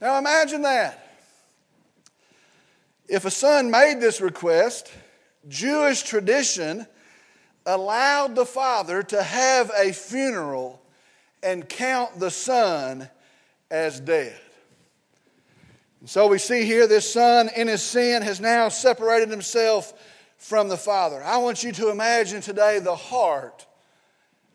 Now 0.00 0.18
imagine 0.18 0.62
that. 0.62 1.16
If 3.08 3.24
a 3.24 3.30
son 3.30 3.70
made 3.70 4.00
this 4.00 4.20
request, 4.20 4.92
Jewish 5.48 6.02
tradition 6.02 6.86
allowed 7.68 8.34
the 8.34 8.46
father 8.46 9.02
to 9.02 9.22
have 9.22 9.70
a 9.76 9.92
funeral 9.92 10.80
and 11.42 11.68
count 11.68 12.18
the 12.18 12.30
son 12.30 13.08
as 13.70 14.00
dead. 14.00 14.40
And 16.00 16.08
so 16.08 16.28
we 16.28 16.38
see 16.38 16.64
here 16.64 16.86
this 16.86 17.12
son 17.12 17.50
in 17.54 17.68
his 17.68 17.82
sin 17.82 18.22
has 18.22 18.40
now 18.40 18.70
separated 18.70 19.28
himself 19.28 19.92
from 20.38 20.68
the 20.68 20.78
father. 20.78 21.22
I 21.22 21.36
want 21.38 21.62
you 21.62 21.72
to 21.72 21.90
imagine 21.90 22.40
today 22.40 22.78
the 22.78 22.96
heart 22.96 23.66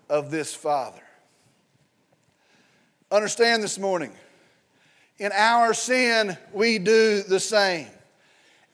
of 0.10 0.32
this 0.32 0.56
father. 0.56 1.02
Understand 3.12 3.62
this 3.62 3.78
morning, 3.78 4.12
in 5.20 5.32
our 5.34 5.76
sin, 5.76 6.36
we 6.52 6.80
do 6.80 7.22
the 7.22 7.40
same. 7.40 7.88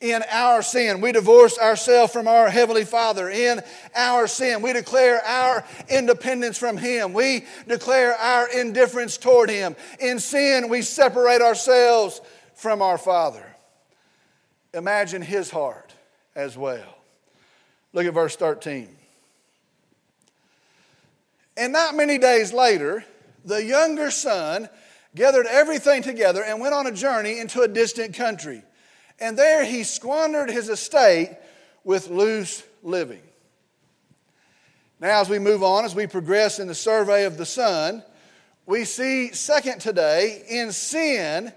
In 0.02 0.24
our 0.32 0.62
sin, 0.62 1.02
we 1.02 1.12
divorce 1.12 1.58
ourselves 1.58 2.14
from 2.14 2.28
our 2.28 2.50
Heavenly 2.50 2.86
Father. 2.86 3.30
In 3.30 3.62
our 3.94 4.28
sin, 4.28 4.62
we 4.62 4.72
declare 4.72 5.22
our 5.26 5.66
independence 5.90 6.58
from 6.58 6.78
Him. 6.78 7.12
We 7.12 7.46
declare 7.68 8.14
our 8.14 8.48
indifference 8.48 9.18
toward 9.18 9.50
Him. 9.50 9.76
In 10.00 10.20
sin, 10.20 10.70
we 10.70 10.84
separate 10.84 11.42
ourselves 11.42 12.22
from 12.60 12.82
our 12.82 12.98
Father. 12.98 13.46
imagine 14.74 15.22
his 15.22 15.50
heart 15.50 15.94
as 16.36 16.58
well. 16.58 16.98
Look 17.92 18.06
at 18.06 18.14
verse 18.14 18.36
13. 18.36 18.88
And 21.58 21.74
not 21.74 21.96
many 21.96 22.18
days 22.18 22.54
later, 22.54 23.04
the 23.44 23.64
younger 23.64 24.12
son 24.12 24.70
gathered 25.16 25.48
everything 25.48 26.04
together 26.04 26.44
and 26.44 26.62
went 26.62 26.74
on 26.74 26.86
a 26.86 26.92
journey 26.92 27.40
into 27.40 27.62
a 27.62 27.68
distant 27.68 28.14
country. 28.14 28.64
And 29.20 29.38
there 29.38 29.66
he 29.66 29.84
squandered 29.84 30.50
his 30.50 30.70
estate 30.70 31.38
with 31.84 32.10
loose 32.10 32.64
living. 32.84 33.22
Now, 35.00 35.22
as 35.22 35.30
we 35.30 35.40
move 35.40 35.64
on, 35.64 35.86
as 35.86 35.96
we 35.96 36.08
progress 36.08 36.60
in 36.60 36.68
the 36.68 36.76
survey 36.76 37.26
of 37.26 37.38
the 37.38 37.46
son, 37.46 38.04
we 38.66 38.86
see, 38.86 39.32
second 39.34 39.80
today, 39.80 40.44
in 40.50 40.72
sin, 40.72 41.54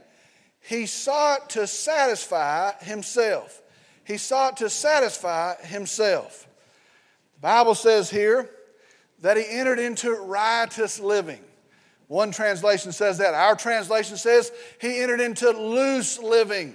he 0.61 0.87
sought 0.87 1.51
to 1.51 1.67
satisfy 1.67 2.73
himself. 2.81 3.61
He 4.05 4.17
sought 4.17 4.59
to 4.59 4.71
satisfy 4.71 5.57
himself. 5.57 6.47
The 7.35 7.41
Bible 7.41 7.75
says 7.75 8.09
here 8.09 8.49
that 9.21 9.37
he 9.37 9.45
entered 9.49 9.79
into 9.79 10.11
riotous 10.13 11.01
living. 11.01 11.41
One 12.07 12.31
translation 12.31 12.93
says 12.93 13.19
that. 13.19 13.35
Our 13.35 13.57
translation 13.57 14.17
says 14.17 14.53
he 14.81 15.01
entered 15.01 15.21
into 15.21 15.51
loose 15.51 16.19
living. 16.19 16.75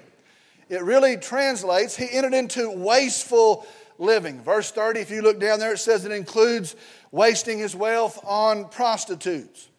It 0.70 0.84
really 0.84 1.18
translates, 1.18 1.96
he 1.96 2.12
entered 2.12 2.34
into 2.34 2.70
wasteful 2.70 3.66
living. 3.98 4.42
Verse 4.42 4.72
30, 4.72 5.00
if 5.00 5.10
you 5.10 5.22
look 5.22 5.40
down 5.40 5.60
there, 5.60 5.74
it 5.74 5.80
says 5.80 6.06
it 6.06 6.12
includes 6.12 6.76
wasting 7.12 7.58
his 7.60 7.76
wealth 7.76 8.20
on 8.26 8.70
prostitutes. 8.70 9.70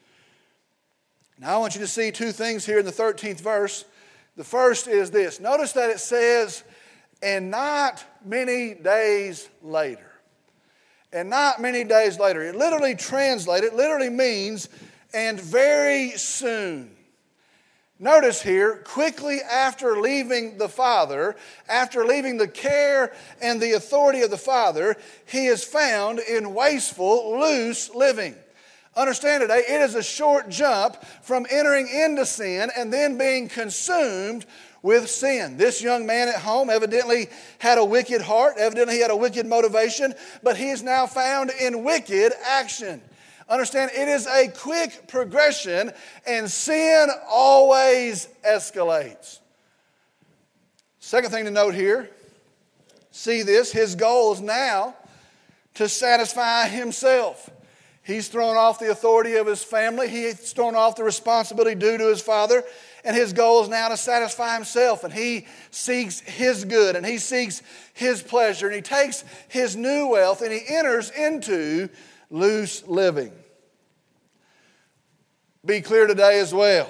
Now, 1.39 1.55
I 1.55 1.59
want 1.59 1.75
you 1.75 1.81
to 1.81 1.87
see 1.87 2.11
two 2.11 2.33
things 2.33 2.67
here 2.67 2.79
in 2.79 2.85
the 2.85 2.93
13th 2.93 3.41
verse. 3.41 3.85
The 4.37 4.45
first 4.45 4.89
is 4.89 5.11
this 5.11 5.41
notice 5.41 5.73
that 5.73 5.91
it 5.91 6.01
says, 6.01 6.65
and 7.23 7.51
not 7.51 8.05
many 8.25 8.75
days 8.75 9.49
later. 9.63 10.11
And 11.13 11.31
not 11.31 11.61
many 11.61 11.85
days 11.85 12.19
later. 12.19 12.43
It 12.43 12.55
literally 12.55 12.95
translated, 12.95 13.73
it 13.73 13.77
literally 13.77 14.11
means, 14.11 14.69
and 15.15 15.41
very 15.41 16.11
soon. 16.13 16.98
Notice 18.01 18.41
here, 18.41 18.77
quickly 18.85 19.41
after 19.43 20.01
leaving 20.01 20.57
the 20.57 20.69
Father, 20.69 21.35
after 21.69 22.05
leaving 22.05 22.37
the 22.37 22.47
care 22.47 23.13
and 23.43 23.61
the 23.61 23.73
authority 23.73 24.23
of 24.23 24.31
the 24.31 24.37
Father, 24.37 24.97
he 25.27 25.47
is 25.47 25.65
found 25.65 26.21
in 26.21 26.55
wasteful, 26.55 27.41
loose 27.41 27.93
living. 27.93 28.37
Understand 28.95 29.41
today, 29.41 29.65
it 29.69 29.81
is 29.81 29.97
a 29.97 30.03
short 30.03 30.49
jump 30.49 30.97
from 31.23 31.45
entering 31.51 31.89
into 31.89 32.25
sin 32.25 32.71
and 32.77 32.93
then 32.93 33.19
being 33.19 33.49
consumed 33.49 34.47
with 34.83 35.11
sin. 35.11 35.57
This 35.57 35.83
young 35.83 36.07
man 36.07 36.29
at 36.29 36.37
home 36.37 36.71
evidently 36.71 37.29
had 37.59 37.79
a 37.79 37.85
wicked 37.85 38.23
heart, 38.23 38.59
evidently 38.59 38.95
he 38.95 39.01
had 39.01 39.11
a 39.11 39.17
wicked 39.17 39.47
motivation, 39.47 40.15
but 40.45 40.57
he 40.57 40.71
is 40.71 40.85
now 40.85 41.07
found 41.09 41.51
in 41.61 41.83
wicked 41.83 42.33
action. 42.45 43.03
Understand, 43.49 43.91
it 43.95 44.09
is 44.09 44.27
a 44.27 44.49
quick 44.49 45.09
progression, 45.09 45.91
and 46.27 46.51
sin 46.51 47.09
always 47.29 48.29
escalates. 48.47 49.39
Second 50.99 51.31
thing 51.31 51.47
to 51.47 51.51
note 51.51 51.75
here 51.75 52.11
see 53.11 53.43
this, 53.43 53.73
his 53.73 53.95
goal 53.95 54.33
is 54.33 54.41
now 54.41 54.95
to 55.75 55.89
satisfy 55.89 56.69
himself. 56.69 57.49
He's 58.03 58.29
thrown 58.29 58.57
off 58.57 58.79
the 58.79 58.91
authority 58.91 59.37
of 59.37 59.47
his 59.47 59.63
family, 59.63 60.09
he's 60.09 60.53
thrown 60.53 60.75
off 60.75 60.97
the 60.97 61.05
responsibility 61.05 61.75
due 61.75 61.99
to 61.99 62.09
his 62.09 62.21
father, 62.21 62.63
and 63.05 63.17
his 63.17 63.33
goal 63.33 63.63
is 63.63 63.69
now 63.69 63.89
to 63.89 63.97
satisfy 63.97 64.55
himself. 64.55 65.05
And 65.05 65.13
he 65.13 65.47
seeks 65.71 66.21
his 66.21 66.65
good 66.65 66.97
and 66.97 67.05
he 67.05 67.19
seeks 67.19 67.63
his 67.95 68.23
pleasure, 68.23 68.67
and 68.67 68.77
he 68.77 68.83
takes 68.83 69.25
his 69.49 69.77
new 69.77 70.09
wealth 70.09 70.43
and 70.43 70.53
he 70.53 70.63
enters 70.69 71.11
into 71.11 71.89
loose 72.31 72.87
living. 72.87 73.33
Be 75.65 75.81
clear 75.81 76.07
today 76.07 76.41
as 76.41 76.55
well. 76.55 76.89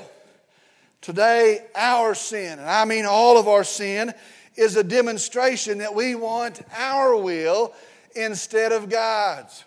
Today, 1.00 1.66
our 1.74 2.14
sin, 2.14 2.58
and 2.58 2.68
I 2.68 2.84
mean 2.84 3.06
all 3.06 3.38
of 3.38 3.48
our 3.48 3.64
sin, 3.64 4.12
is 4.56 4.76
a 4.76 4.84
demonstration 4.84 5.78
that 5.78 5.94
we 5.94 6.14
want 6.14 6.60
our 6.76 7.16
will 7.16 7.72
instead 8.14 8.72
of 8.72 8.88
God's. 8.88 9.64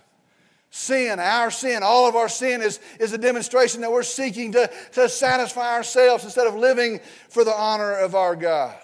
Sin, 0.70 1.20
our 1.20 1.52
sin, 1.52 1.84
all 1.84 2.08
of 2.08 2.16
our 2.16 2.30
sin 2.30 2.62
is, 2.62 2.80
is 3.00 3.12
a 3.12 3.18
demonstration 3.18 3.82
that 3.82 3.92
we're 3.92 4.04
seeking 4.04 4.54
to, 4.54 4.70
to 4.94 5.10
satisfy 5.10 5.74
ourselves 5.74 6.24
instead 6.24 6.48
of 6.48 6.56
living 6.56 7.00
for 7.30 7.44
the 7.44 7.54
honor 7.54 7.94
of 7.94 8.16
our 8.16 8.36
God. 8.36 8.78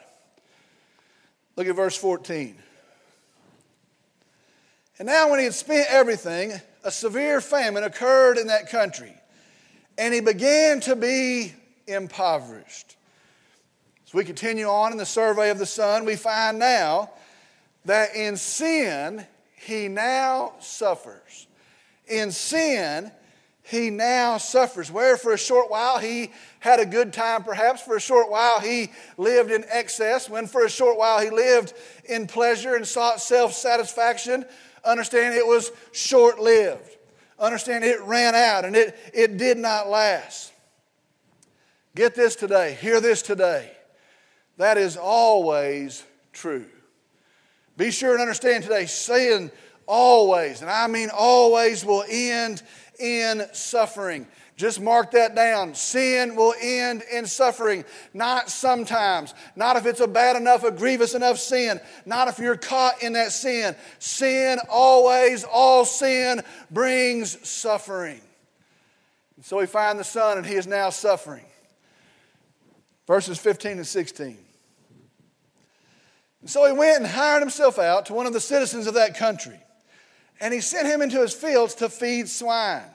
Look 1.55 1.67
at 1.67 1.75
verse 1.75 1.95
14. 1.97 2.57
And 4.99 5.05
now, 5.05 5.29
when 5.29 5.39
he 5.39 5.45
had 5.45 5.53
spent 5.53 5.87
everything, 5.89 6.53
a 6.87 6.91
severe 6.91 7.41
famine 7.41 7.83
occurred 7.83 8.37
in 8.37 8.47
that 8.47 8.69
country, 8.69 9.13
and 9.97 10.13
he 10.13 10.21
began 10.21 10.79
to 10.79 10.95
be 10.95 11.53
impoverished. 11.85 12.95
As 14.07 14.13
we 14.13 14.23
continue 14.23 14.67
on 14.67 14.93
in 14.93 14.97
the 14.97 15.05
survey 15.05 15.49
of 15.49 15.59
the 15.59 15.65
Son, 15.65 16.05
we 16.05 16.15
find 16.15 16.57
now 16.57 17.11
that 17.83 18.15
in 18.15 18.37
sin 18.37 19.27
he 19.57 19.89
now 19.89 20.53
suffers. 20.61 21.47
In 22.07 22.31
sin, 22.31 23.11
he 23.63 23.89
now 23.89 24.37
suffers. 24.37 24.89
Where 24.89 25.17
for 25.17 25.33
a 25.33 25.37
short 25.37 25.69
while 25.69 25.97
he 25.97 26.31
had 26.61 26.79
a 26.79 26.85
good 26.85 27.11
time, 27.11 27.43
perhaps 27.43 27.81
for 27.81 27.97
a 27.97 28.01
short 28.01 28.31
while 28.31 28.61
he 28.61 28.93
lived 29.17 29.51
in 29.51 29.65
excess, 29.67 30.29
when 30.29 30.47
for 30.47 30.63
a 30.63 30.69
short 30.69 30.97
while 30.97 31.19
he 31.19 31.31
lived 31.31 31.73
in 32.05 32.27
pleasure 32.27 32.75
and 32.75 32.87
sought 32.87 33.19
self 33.19 33.51
satisfaction, 33.51 34.45
understand 34.87 35.35
it 35.35 35.45
was 35.45 35.71
short 35.91 36.39
lived. 36.39 36.97
Understand 37.39 37.83
it 37.83 38.01
ran 38.01 38.33
out 38.33 38.65
and 38.65 38.75
it, 38.75 38.97
it 39.13 39.37
did 39.37 39.57
not 39.57 39.89
last. 39.89 40.51
Get 41.95 42.15
this 42.15 42.35
today, 42.35 42.77
hear 42.79 42.99
this 43.01 43.21
today. 43.21 43.71
That 44.57 44.77
is 44.77 44.97
always 44.97 46.03
true. 46.33 46.65
Be 47.75 47.91
sure 47.91 48.13
and 48.13 48.21
understand 48.21 48.63
today 48.63 48.87
sin 48.87 49.51
always, 49.85 50.61
and 50.61 50.69
I 50.69 50.87
mean 50.87 51.09
always, 51.15 51.85
will 51.85 52.03
end 52.09 52.63
in 52.99 53.45
suffering. 53.53 54.27
Just 54.57 54.81
mark 54.81 55.11
that 55.11 55.35
down. 55.35 55.75
Sin 55.75 56.35
will 56.35 56.55
end 56.59 57.03
in 57.13 57.27
suffering. 57.27 57.85
Not 58.11 58.49
sometimes. 58.49 59.35
Not 59.55 59.77
if 59.77 59.85
it's 59.85 59.99
a 59.99 60.07
bad 60.07 60.35
enough, 60.35 60.63
a 60.63 60.71
grievous 60.71 61.13
enough 61.13 61.37
sin. 61.37 61.79
Not 62.07 62.27
if 62.27 62.39
you're 62.39 62.57
caught 62.57 63.03
in 63.03 63.13
that 63.13 63.31
sin. 63.31 63.75
Sin 63.99 64.57
always, 64.67 65.43
all 65.43 65.85
sin 65.85 66.41
brings 66.71 67.47
suffering. 67.47 68.19
And 69.35 69.45
so 69.45 69.59
we 69.59 69.67
find 69.67 69.99
the 69.99 70.03
son, 70.03 70.39
and 70.39 70.45
he 70.45 70.55
is 70.55 70.65
now 70.65 70.89
suffering. 70.89 71.45
Verses 73.05 73.37
15 73.37 73.73
and 73.73 73.87
16. 73.87 74.37
And 76.41 76.49
so 76.49 76.65
he 76.65 76.73
went 76.73 76.97
and 76.97 77.05
hired 77.05 77.43
himself 77.43 77.77
out 77.77 78.07
to 78.07 78.13
one 78.13 78.25
of 78.25 78.33
the 78.33 78.41
citizens 78.41 78.87
of 78.87 78.95
that 78.95 79.15
country. 79.15 79.59
And 80.41 80.51
he 80.51 80.61
sent 80.61 80.87
him 80.87 81.03
into 81.03 81.21
his 81.21 81.33
fields 81.33 81.75
to 81.75 81.89
feed 81.89 82.27
swine 82.27 82.89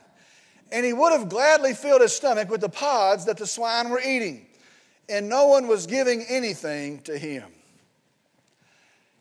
and 0.72 0.86
he 0.86 0.94
would 0.94 1.12
have 1.12 1.28
gladly 1.28 1.74
filled 1.74 2.00
his 2.00 2.16
stomach 2.16 2.48
with 2.48 2.62
the 2.62 2.68
pods 2.68 3.26
that 3.26 3.36
the 3.36 3.46
swine 3.46 3.90
were 3.90 4.00
eating, 4.00 4.46
and 5.08 5.28
no 5.28 5.46
one 5.46 5.68
was 5.68 5.86
giving 5.86 6.22
anything 6.22 7.00
to 7.02 7.16
him. 7.16 7.44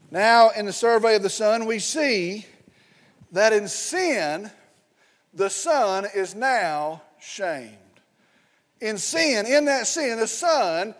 Now, 0.10 0.50
in 0.50 0.66
the 0.66 0.74
survey 0.74 1.16
of 1.16 1.24
the 1.24 1.30
Son, 1.30 1.66
we 1.66 1.80
see 1.80 2.46
that 3.34 3.54
in 3.54 3.68
sin, 3.68 4.50
the 5.34 5.50
Son 5.50 6.06
is 6.16 6.36
now 6.36 7.02
shamed. 7.20 7.78
In 8.80 8.98
sin, 8.98 9.46
in 9.46 9.66
that 9.66 9.88
sin, 9.88 10.20
the 10.20 10.28
Son 10.28 10.96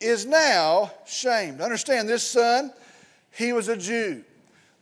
is 0.00 0.26
now 0.26 0.92
shamed. 1.06 1.60
Understand, 1.60 2.08
this 2.08 2.28
Son, 2.28 2.72
he 3.32 3.52
was 3.52 3.68
a 3.68 3.76
Jew. 3.76 4.24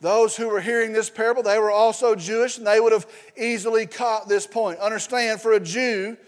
Those 0.05 0.37
who 0.37 0.51
were 0.51 0.61
hearing 0.61 0.93
this 0.93 1.09
parable, 1.09 1.43
they 1.43 1.59
were 1.59 1.71
also 1.71 2.15
Jewish 2.15 2.59
and 2.59 2.67
they 2.67 2.79
would 2.79 2.93
have 2.93 3.07
easily 3.39 3.87
caught 3.87 4.29
this 4.29 4.47
point. 4.47 4.79
Understand, 4.79 5.41
for 5.41 5.55
a 5.55 5.61
Jew, 5.61 6.19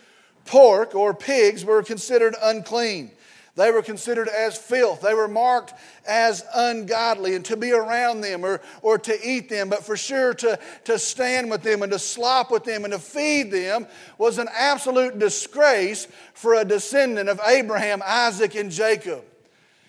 pork 0.47 0.95
or 0.95 1.13
pigs 1.13 1.63
were 1.63 1.83
considered 1.83 2.35
unclean. 2.43 3.11
They 3.55 3.71
were 3.71 3.83
considered 3.83 4.29
as 4.29 4.57
filth. 4.57 5.03
They 5.03 5.13
were 5.13 5.29
marked 5.29 5.75
as 6.09 6.43
ungodly 6.55 7.35
and 7.35 7.45
to 7.45 7.57
be 7.59 7.73
around 7.73 8.23
them 8.23 8.47
or, 8.47 8.63
or 8.81 8.97
to 8.97 9.15
eat 9.23 9.51
them, 9.51 9.69
but 9.69 9.85
for 9.85 9.95
sure 9.95 10.33
to, 10.33 10.59
to 10.85 10.99
stand 10.99 11.51
with 11.51 11.63
them 11.63 11.83
and 11.83 11.93
to 11.93 11.99
slop 11.99 12.51
with 12.51 12.65
them 12.65 12.85
and 12.85 12.95
to 12.95 12.99
feed 12.99 13.51
them 13.51 13.87
was 14.17 14.39
an 14.39 14.49
absolute 14.55 15.19
disgrace 15.19 16.09
for 16.33 16.55
a 16.55 16.65
descendant 16.65 17.29
of 17.29 17.43
Abraham, 17.47 18.01
Isaac, 18.07 18.55
and 18.55 18.71
Jacob. 18.71 19.23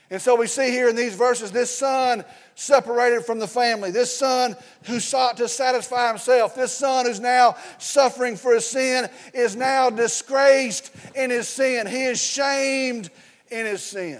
And 0.09 0.21
so 0.21 0.35
we 0.35 0.47
see 0.47 0.71
here 0.71 0.87
in 0.87 0.95
these 0.95 1.15
verses 1.15 1.51
this 1.51 1.75
son 1.75 2.23
separated 2.55 3.25
from 3.25 3.39
the 3.39 3.47
family, 3.47 3.91
this 3.91 4.15
son 4.15 4.55
who 4.85 4.99
sought 4.99 5.37
to 5.37 5.49
satisfy 5.49 6.07
himself, 6.07 6.55
this 6.55 6.73
son 6.73 7.05
who's 7.05 7.19
now 7.19 7.57
suffering 7.77 8.37
for 8.37 8.53
his 8.53 8.65
sin 8.65 9.09
is 9.33 9.55
now 9.55 9.89
disgraced 9.89 10.91
in 11.13 11.29
his 11.29 11.47
sin. 11.47 11.87
He 11.87 12.05
is 12.05 12.21
shamed 12.21 13.09
in 13.49 13.65
his 13.65 13.83
sin. 13.83 14.19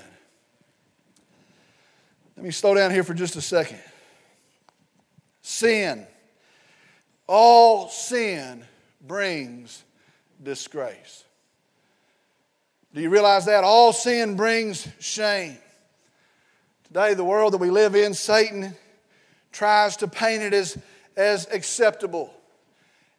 Let 2.35 2.43
me 2.43 2.51
slow 2.51 2.75
down 2.75 2.91
here 2.91 3.03
for 3.03 3.13
just 3.13 3.35
a 3.37 3.41
second. 3.41 3.79
Sin. 5.41 6.05
All 7.27 7.87
sin 7.87 8.63
brings 9.01 9.83
disgrace. 10.43 11.23
Do 12.93 13.01
you 13.01 13.09
realize 13.09 13.45
that? 13.45 13.63
All 13.63 13.93
sin 13.93 14.35
brings 14.35 14.87
shame. 14.99 15.57
Today, 16.97 17.13
the 17.13 17.23
world 17.23 17.53
that 17.53 17.59
we 17.59 17.69
live 17.69 17.93
in, 17.95 18.15
Satan 18.15 18.75
tries 19.51 19.97
to 19.97 20.07
paint 20.07 20.41
it 20.41 20.51
as, 20.51 20.79
as 21.15 21.47
acceptable 21.51 22.33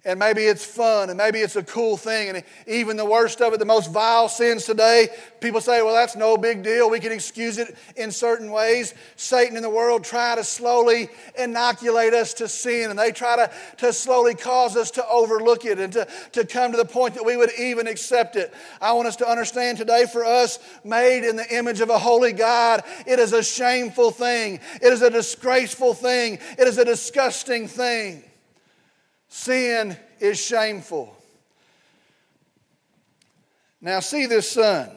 and 0.09 0.19
maybe 0.19 0.43
it's 0.43 0.65
fun 0.65 1.11
and 1.11 1.17
maybe 1.17 1.39
it's 1.39 1.57
a 1.57 1.63
cool 1.63 1.97
thing 1.97 2.31
and 2.31 2.43
even 2.67 2.97
the 2.97 3.05
worst 3.05 3.41
of 3.41 3.53
it 3.53 3.59
the 3.59 3.65
most 3.65 3.93
vile 3.93 4.29
sins 4.29 4.65
today 4.65 5.09
people 5.41 5.61
say 5.61 5.83
well 5.83 5.95
that's 5.95 6.17
no 6.17 6.37
big 6.37 6.63
deal. 6.63 6.91
We 6.91 7.01
can 7.01 7.13
excuse 7.13 7.59
it 7.59 7.77
in 7.97 8.11
certain 8.11 8.51
ways. 8.51 8.95
Satan 9.17 9.57
and 9.57 9.65
the 9.65 9.71
world 9.71 10.05
try 10.05 10.35
to 10.35 10.45
slowly 10.45 11.09
inoculate 11.39 12.15
us 12.15 12.35
to 12.35 12.49
sin 12.49 12.91
and 12.91 12.99
they 12.99 13.13
try 13.13 13.37
to, 13.37 13.51
to 13.79 13.93
slowly 13.93 14.35
cause 14.35 14.77
us 14.77 14.91
to 14.93 15.07
overlook 15.09 15.65
it 15.65 15.79
and 15.79 15.93
to, 15.93 16.07
to 16.33 16.45
come 16.45 16.73
to 16.73 16.77
the 16.77 16.85
point 16.85 17.15
that 17.15 17.25
we 17.25 17.37
would 17.37 17.51
even 17.59 17.87
accept 17.87 18.37
it. 18.37 18.53
I 18.81 18.93
want 18.93 19.09
us 19.09 19.17
to 19.17 19.29
understand 19.29 19.79
today 19.79 20.07
for 20.11 20.25
us 20.25 20.59
made 20.85 21.29
in 21.29 21.37
the 21.37 21.57
image 21.57 21.81
of 21.81 21.91
a 21.91 21.99
holy 21.99 22.33
god 22.33 22.83
it 23.07 23.19
is 23.19 23.33
a 23.33 23.43
shameful 23.43 24.11
thing. 24.11 24.61
It 24.81 24.93
is 24.93 25.03
a 25.03 25.11
disgraceful 25.11 25.95
thing. 25.95 26.39
It 26.59 26.69
is 26.69 26.79
a 26.79 26.85
disgusting 26.85 27.69
thing 27.69 28.25
Sin 29.29 29.97
is 30.21 30.39
shameful. 30.39 31.17
Now, 33.81 34.01
see 34.01 34.27
this 34.27 34.51
son. 34.51 34.91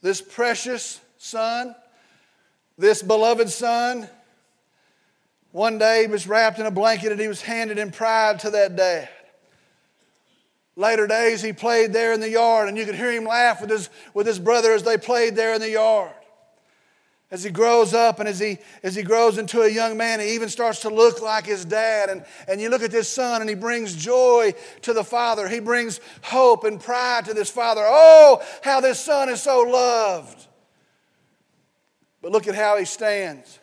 This 0.00 0.20
precious 0.20 1.00
son, 1.16 1.74
this 2.76 3.02
beloved 3.02 3.48
son, 3.50 4.08
one 5.50 5.78
day 5.78 6.02
he 6.02 6.06
was 6.06 6.28
wrapped 6.28 6.58
in 6.58 6.66
a 6.66 6.70
blanket 6.70 7.10
and 7.10 7.20
he 7.20 7.26
was 7.26 7.42
handed 7.42 7.78
in 7.78 7.90
pride 7.90 8.38
to 8.40 8.50
that 8.50 8.76
dad. 8.76 9.08
Later 10.76 11.08
days, 11.08 11.42
he 11.42 11.52
played 11.52 11.92
there 11.92 12.12
in 12.12 12.20
the 12.20 12.30
yard, 12.30 12.68
and 12.68 12.78
you 12.78 12.84
could 12.84 12.94
hear 12.94 13.10
him 13.10 13.24
laugh 13.24 13.60
with 13.60 13.70
his, 13.70 13.90
with 14.14 14.28
his 14.28 14.38
brother 14.38 14.72
as 14.72 14.84
they 14.84 14.96
played 14.96 15.34
there 15.34 15.54
in 15.54 15.60
the 15.60 15.70
yard. 15.70 16.12
As 17.30 17.44
he 17.44 17.50
grows 17.50 17.92
up 17.92 18.20
and 18.20 18.28
as 18.28 18.38
he, 18.38 18.56
as 18.82 18.94
he 18.94 19.02
grows 19.02 19.36
into 19.36 19.60
a 19.60 19.68
young 19.68 19.98
man, 19.98 20.18
he 20.18 20.34
even 20.34 20.48
starts 20.48 20.80
to 20.80 20.88
look 20.88 21.20
like 21.20 21.44
his 21.44 21.66
dad. 21.66 22.08
And, 22.08 22.24
and 22.46 22.58
you 22.58 22.70
look 22.70 22.82
at 22.82 22.90
this 22.90 23.08
son 23.08 23.42
and 23.42 23.50
he 23.50 23.54
brings 23.54 23.94
joy 23.94 24.54
to 24.82 24.94
the 24.94 25.04
father. 25.04 25.46
He 25.46 25.60
brings 25.60 26.00
hope 26.22 26.64
and 26.64 26.80
pride 26.80 27.26
to 27.26 27.34
this 27.34 27.50
father. 27.50 27.82
Oh, 27.84 28.42
how 28.62 28.80
this 28.80 28.98
son 28.98 29.28
is 29.28 29.42
so 29.42 29.60
loved. 29.60 30.46
But 32.22 32.32
look 32.32 32.48
at 32.48 32.54
how 32.54 32.78
he 32.78 32.86
stands. 32.86 33.58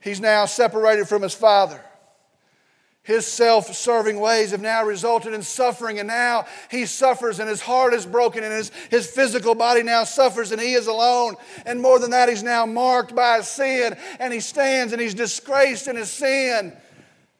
He's 0.00 0.20
now 0.20 0.44
separated 0.44 1.08
from 1.08 1.22
his 1.22 1.34
father. 1.34 1.82
His 3.04 3.26
self 3.26 3.74
serving 3.74 4.18
ways 4.18 4.52
have 4.52 4.62
now 4.62 4.82
resulted 4.82 5.34
in 5.34 5.42
suffering, 5.42 5.98
and 5.98 6.08
now 6.08 6.46
he 6.70 6.86
suffers, 6.86 7.38
and 7.38 7.50
his 7.50 7.60
heart 7.60 7.92
is 7.92 8.06
broken, 8.06 8.42
and 8.42 8.52
his, 8.52 8.70
his 8.90 9.06
physical 9.06 9.54
body 9.54 9.82
now 9.82 10.04
suffers, 10.04 10.52
and 10.52 10.60
he 10.60 10.72
is 10.72 10.86
alone. 10.86 11.36
And 11.66 11.82
more 11.82 11.98
than 11.98 12.12
that, 12.12 12.30
he's 12.30 12.42
now 12.42 12.64
marked 12.64 13.14
by 13.14 13.36
his 13.36 13.48
sin, 13.48 13.94
and 14.18 14.32
he 14.32 14.40
stands 14.40 14.94
and 14.94 15.02
he's 15.02 15.12
disgraced 15.12 15.86
in 15.86 15.96
his 15.96 16.10
sin. 16.10 16.72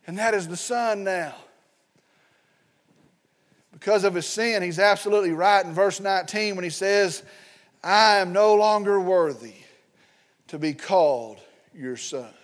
And 0.07 0.19
that 0.19 0.35
is 0.35 0.47
the 0.47 0.57
son 0.57 1.03
now. 1.03 1.35
Because 3.73 4.05
of 4.05 4.15
his 4.15 4.27
sin, 4.27 4.63
he's 4.63 4.79
absolutely 4.79 5.33
right 5.33 5.65
in 5.65 5.73
verse 5.73 5.99
19 5.99 6.57
when 6.57 6.65
he 6.65 6.71
says, 6.71 7.23
I 7.83 8.17
am 8.17 8.35
no 8.35 8.55
longer 8.55 9.01
worthy 9.01 9.55
to 10.49 10.59
be 10.59 10.75
called 10.75 11.39
your 11.75 11.97
son. 11.97 12.35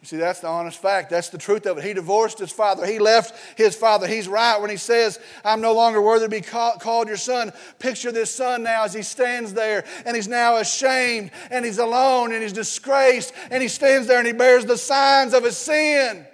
You 0.00 0.06
see, 0.06 0.16
that's 0.16 0.38
the 0.38 0.46
honest 0.46 0.80
fact. 0.80 1.10
That's 1.10 1.28
the 1.28 1.38
truth 1.38 1.66
of 1.66 1.78
it. 1.78 1.84
He 1.84 1.92
divorced 1.92 2.38
his 2.38 2.52
father. 2.52 2.86
He 2.86 3.00
left 3.00 3.34
his 3.58 3.74
father. 3.74 4.06
He's 4.06 4.28
right 4.28 4.60
when 4.60 4.70
he 4.70 4.76
says, 4.76 5.18
I'm 5.44 5.60
no 5.60 5.74
longer 5.74 6.00
worthy 6.00 6.26
to 6.26 6.30
be 6.30 6.40
called 6.40 7.08
your 7.08 7.16
son. 7.16 7.52
Picture 7.80 8.12
this 8.12 8.32
son 8.32 8.62
now 8.62 8.84
as 8.84 8.94
he 8.94 9.02
stands 9.02 9.54
there 9.54 9.84
and 10.06 10.14
he's 10.14 10.28
now 10.28 10.58
ashamed 10.58 11.32
and 11.50 11.64
he's 11.64 11.78
alone 11.78 12.32
and 12.32 12.42
he's 12.42 12.52
disgraced 12.52 13.32
and 13.50 13.60
he 13.60 13.68
stands 13.68 14.06
there 14.06 14.18
and 14.18 14.26
he 14.26 14.32
bears 14.32 14.64
the 14.64 14.78
signs 14.78 15.34
of 15.34 15.42
his 15.42 15.56
sin. 15.56 16.24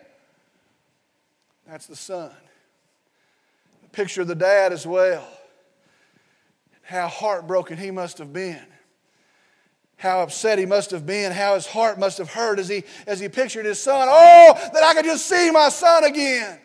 That's 1.67 1.87
the 1.87 1.97
son. 1.97 2.33
Picture 3.93 4.25
the 4.25 4.35
dad 4.35 4.75
as 4.75 4.87
well. 4.87 5.27
How 6.83 7.09
heartbroken 7.09 7.79
he 7.79 7.91
must 7.91 8.19
have 8.19 8.31
been 8.31 8.61
how 9.97 10.23
upset 10.23 10.59
he 10.59 10.67
must 10.67 10.91
have 10.91 11.07
been, 11.07 11.33
how 11.33 11.55
his 11.55 11.67
heart 11.67 11.99
must 11.99 12.19
have 12.19 12.31
hurt 12.31 12.59
as 12.59 12.69
he, 12.69 12.85
as 13.07 13.21
he 13.21 13.29
pictured 13.29 13.65
his 13.65 13.81
son. 13.81 14.09
Oh, 14.11 14.71
that 14.73 14.83
I 14.83 14.95
could 14.95 15.05
just 15.05 15.27
see 15.27 15.51
my 15.51 15.69
son 15.69 16.05
again. 16.05 16.59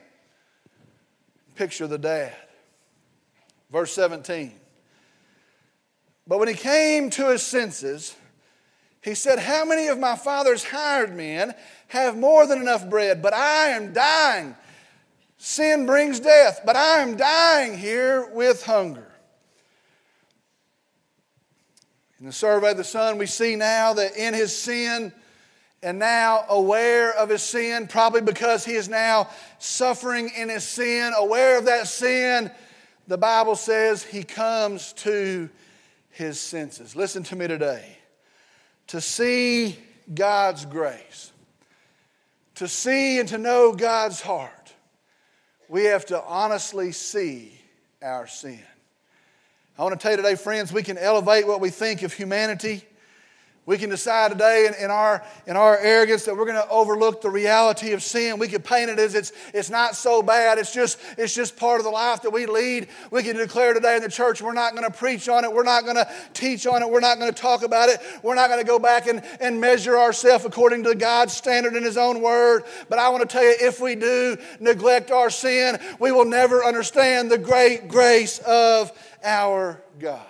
Picture 1.55 1.87
the 1.87 1.97
dad. 1.97 2.33
Verse 3.71 3.93
17. 3.93 4.53
But 6.27 6.39
when 6.39 6.47
he 6.47 6.53
came 6.53 7.09
to 7.11 7.31
his 7.31 7.43
senses, 7.43 8.15
he 9.01 9.15
said, 9.15 9.39
How 9.39 9.65
many 9.65 9.87
of 9.87 9.99
my 9.99 10.15
father's 10.15 10.63
hired 10.63 11.15
men 11.15 11.53
have 11.87 12.17
more 12.17 12.45
than 12.45 12.61
enough 12.61 12.89
bread, 12.89 13.21
but 13.21 13.33
I 13.33 13.69
am 13.69 13.93
dying? 13.93 14.55
Sin 15.37 15.85
brings 15.85 16.19
death, 16.19 16.61
but 16.65 16.75
I 16.75 16.99
am 16.99 17.15
dying 17.15 17.77
here 17.77 18.29
with 18.31 18.63
hunger. 18.63 19.08
In 22.19 22.25
the 22.25 22.31
survey 22.33 22.71
of 22.71 22.77
the 22.77 22.83
Son, 22.83 23.17
we 23.17 23.25
see 23.25 23.55
now 23.55 23.93
that 23.93 24.17
in 24.17 24.33
his 24.33 24.55
sin, 24.55 25.13
and 25.81 25.97
now 25.97 26.43
aware 26.49 27.13
of 27.13 27.29
his 27.29 27.41
sin, 27.41 27.87
probably 27.87 28.21
because 28.21 28.65
he 28.65 28.73
is 28.73 28.89
now 28.89 29.29
suffering 29.59 30.29
in 30.35 30.49
his 30.49 30.65
sin, 30.65 31.13
aware 31.17 31.57
of 31.57 31.65
that 31.65 31.87
sin, 31.87 32.51
the 33.07 33.17
Bible 33.17 33.55
says 33.55 34.03
he 34.03 34.23
comes 34.23 34.93
to 34.93 35.49
his 36.11 36.39
senses. 36.39 36.95
Listen 36.95 37.23
to 37.23 37.35
me 37.35 37.47
today. 37.47 37.97
To 38.87 38.99
see 38.99 39.77
God's 40.13 40.65
grace, 40.65 41.31
to 42.55 42.67
see 42.67 43.19
and 43.19 43.29
to 43.29 43.37
know 43.37 43.71
God's 43.71 44.19
heart, 44.19 44.73
we 45.69 45.85
have 45.85 46.05
to 46.07 46.21
honestly 46.23 46.91
see 46.91 47.53
our 48.01 48.27
sin. 48.27 48.59
I 49.79 49.83
want 49.83 49.97
to 49.97 50.03
tell 50.03 50.11
you 50.11 50.17
today, 50.17 50.35
friends, 50.35 50.73
we 50.73 50.83
can 50.83 50.97
elevate 50.97 51.47
what 51.47 51.61
we 51.61 51.69
think 51.69 52.03
of 52.03 52.11
humanity. 52.11 52.83
We 53.65 53.77
can 53.77 53.89
decide 53.89 54.33
today 54.33 54.67
in, 54.67 54.73
in, 54.83 54.91
our, 54.91 55.23
in 55.47 55.55
our 55.55 55.77
arrogance 55.77 56.25
that 56.25 56.35
we're 56.35 56.47
going 56.47 56.61
to 56.61 56.67
overlook 56.67 57.21
the 57.21 57.29
reality 57.29 57.93
of 57.93 58.03
sin. 58.03 58.39
We 58.39 58.49
can 58.49 58.61
paint 58.61 58.89
it 58.89 58.99
as 58.99 59.15
it's, 59.15 59.31
it's 59.53 59.69
not 59.69 59.95
so 59.95 60.21
bad. 60.21 60.57
It's 60.57 60.73
just, 60.73 60.99
it's 61.17 61.33
just 61.33 61.55
part 61.55 61.79
of 61.79 61.85
the 61.85 61.91
life 61.91 62.23
that 62.23 62.31
we 62.31 62.45
lead. 62.45 62.89
We 63.09 63.23
can 63.23 63.37
declare 63.37 63.73
today 63.73 63.95
in 63.95 64.01
the 64.01 64.09
church 64.09 64.41
we're 64.41 64.51
not 64.51 64.75
going 64.75 64.83
to 64.83 64.91
preach 64.91 65.29
on 65.29 65.45
it. 65.45 65.53
We're 65.53 65.63
not 65.63 65.85
going 65.85 65.95
to 65.95 66.11
teach 66.33 66.67
on 66.67 66.83
it. 66.83 66.89
We're 66.89 66.99
not 66.99 67.17
going 67.17 67.31
to 67.31 67.41
talk 67.41 67.63
about 67.63 67.87
it. 67.87 68.01
We're 68.21 68.35
not 68.35 68.49
going 68.49 68.59
to 68.59 68.67
go 68.67 68.79
back 68.79 69.07
and, 69.07 69.23
and 69.39 69.61
measure 69.61 69.97
ourselves 69.97 70.43
according 70.43 70.83
to 70.83 70.95
God's 70.95 71.31
standard 71.31 71.77
in 71.77 71.83
His 71.83 71.95
own 71.95 72.21
word. 72.21 72.63
But 72.89 72.99
I 72.99 73.07
want 73.07 73.21
to 73.21 73.31
tell 73.33 73.45
you, 73.45 73.55
if 73.61 73.79
we 73.79 73.95
do 73.95 74.35
neglect 74.59 75.09
our 75.09 75.29
sin, 75.29 75.79
we 76.01 76.11
will 76.11 76.25
never 76.25 76.65
understand 76.65 77.31
the 77.31 77.37
great 77.37 77.87
grace 77.87 78.39
of 78.39 78.91
our 79.23 79.81
God. 79.99 80.25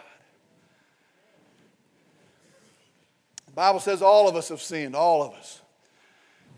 The 3.48 3.54
Bible 3.54 3.80
says 3.80 4.02
all 4.02 4.28
of 4.28 4.36
us 4.36 4.50
have 4.50 4.62
sinned, 4.62 4.96
all 4.96 5.24
of 5.24 5.34
us. 5.34 5.62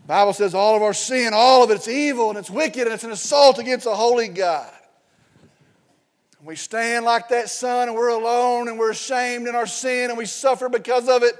The 0.02 0.08
Bible 0.08 0.32
says 0.32 0.54
all 0.54 0.76
of 0.76 0.82
our 0.82 0.94
sin, 0.94 1.32
all 1.34 1.62
of 1.62 1.70
it's 1.70 1.88
evil 1.88 2.30
and 2.30 2.38
it's 2.38 2.50
wicked 2.50 2.82
and 2.82 2.92
it's 2.92 3.04
an 3.04 3.12
assault 3.12 3.58
against 3.58 3.86
a 3.86 3.94
holy 3.94 4.28
God. 4.28 4.72
And 6.38 6.46
we 6.48 6.56
stand 6.56 7.04
like 7.04 7.28
that 7.28 7.48
son 7.48 7.88
and 7.88 7.96
we're 7.96 8.08
alone 8.08 8.68
and 8.68 8.78
we're 8.78 8.90
ashamed 8.90 9.46
in 9.46 9.54
our 9.54 9.66
sin 9.66 10.10
and 10.10 10.18
we 10.18 10.26
suffer 10.26 10.68
because 10.68 11.08
of 11.08 11.22
it. 11.22 11.34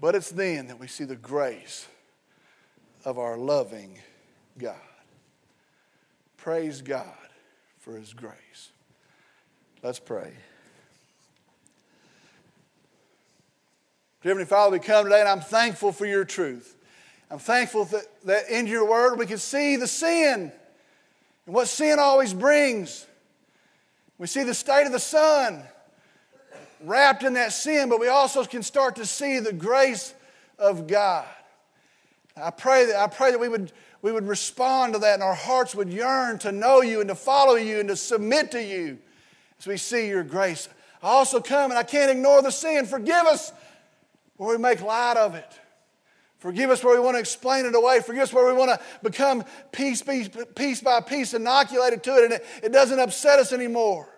But 0.00 0.14
it's 0.14 0.30
then 0.30 0.68
that 0.68 0.80
we 0.80 0.86
see 0.86 1.04
the 1.04 1.16
grace 1.16 1.86
of 3.04 3.18
our 3.18 3.36
loving 3.36 3.98
God. 4.58 4.76
Praise 6.36 6.82
God 6.82 7.06
for 7.78 7.96
his 7.96 8.12
grace. 8.12 8.70
Let's 9.84 9.98
pray. 9.98 10.32
Dear 14.22 14.30
Heavenly 14.30 14.46
Father, 14.46 14.72
we 14.72 14.78
come 14.78 15.04
today 15.04 15.20
and 15.20 15.28
I'm 15.28 15.42
thankful 15.42 15.92
for 15.92 16.06
your 16.06 16.24
truth. 16.24 16.74
I'm 17.30 17.38
thankful 17.38 17.84
that, 17.84 18.04
that 18.24 18.48
in 18.48 18.66
your 18.66 18.88
word 18.88 19.18
we 19.18 19.26
can 19.26 19.36
see 19.36 19.76
the 19.76 19.86
sin 19.86 20.50
and 21.44 21.54
what 21.54 21.68
sin 21.68 21.98
always 21.98 22.32
brings. 22.32 23.06
We 24.16 24.26
see 24.26 24.42
the 24.42 24.54
state 24.54 24.86
of 24.86 24.92
the 24.92 24.98
son 24.98 25.62
wrapped 26.80 27.22
in 27.22 27.34
that 27.34 27.52
sin, 27.52 27.90
but 27.90 28.00
we 28.00 28.08
also 28.08 28.42
can 28.46 28.62
start 28.62 28.96
to 28.96 29.04
see 29.04 29.38
the 29.38 29.52
grace 29.52 30.14
of 30.58 30.86
God. 30.86 31.26
I 32.42 32.52
pray 32.52 32.86
that, 32.86 32.96
I 32.96 33.06
pray 33.08 33.32
that 33.32 33.38
we, 33.38 33.48
would, 33.48 33.70
we 34.00 34.12
would 34.12 34.26
respond 34.26 34.94
to 34.94 34.98
that 35.00 35.12
and 35.12 35.22
our 35.22 35.34
hearts 35.34 35.74
would 35.74 35.90
yearn 35.90 36.38
to 36.38 36.52
know 36.52 36.80
you 36.80 37.00
and 37.00 37.08
to 37.10 37.14
follow 37.14 37.56
you 37.56 37.80
and 37.80 37.90
to 37.90 37.96
submit 37.96 38.50
to 38.52 38.62
you 38.62 38.96
we 39.66 39.76
see 39.76 40.08
your 40.08 40.24
grace. 40.24 40.68
I 41.02 41.08
also 41.08 41.40
come 41.40 41.70
and 41.70 41.78
I 41.78 41.82
can't 41.82 42.10
ignore 42.10 42.42
the 42.42 42.50
sin. 42.50 42.86
Forgive 42.86 43.26
us 43.26 43.52
where 44.36 44.56
we 44.56 44.62
make 44.62 44.80
light 44.80 45.16
of 45.16 45.34
it. 45.34 45.52
Forgive 46.38 46.70
us 46.70 46.84
where 46.84 46.94
we 46.94 47.00
want 47.00 47.14
to 47.14 47.20
explain 47.20 47.64
it 47.64 47.74
away. 47.74 48.00
Forgive 48.00 48.24
us 48.24 48.32
where 48.32 48.46
we 48.46 48.52
want 48.52 48.70
to 48.70 48.80
become 49.02 49.44
piece, 49.72 50.02
piece, 50.02 50.28
piece 50.54 50.80
by 50.80 51.00
piece 51.00 51.32
inoculated 51.32 52.02
to 52.02 52.16
it 52.16 52.24
and 52.24 52.32
it, 52.34 52.46
it 52.62 52.72
doesn't 52.72 53.00
upset 53.00 53.38
us 53.38 53.52
anymore. 53.52 54.08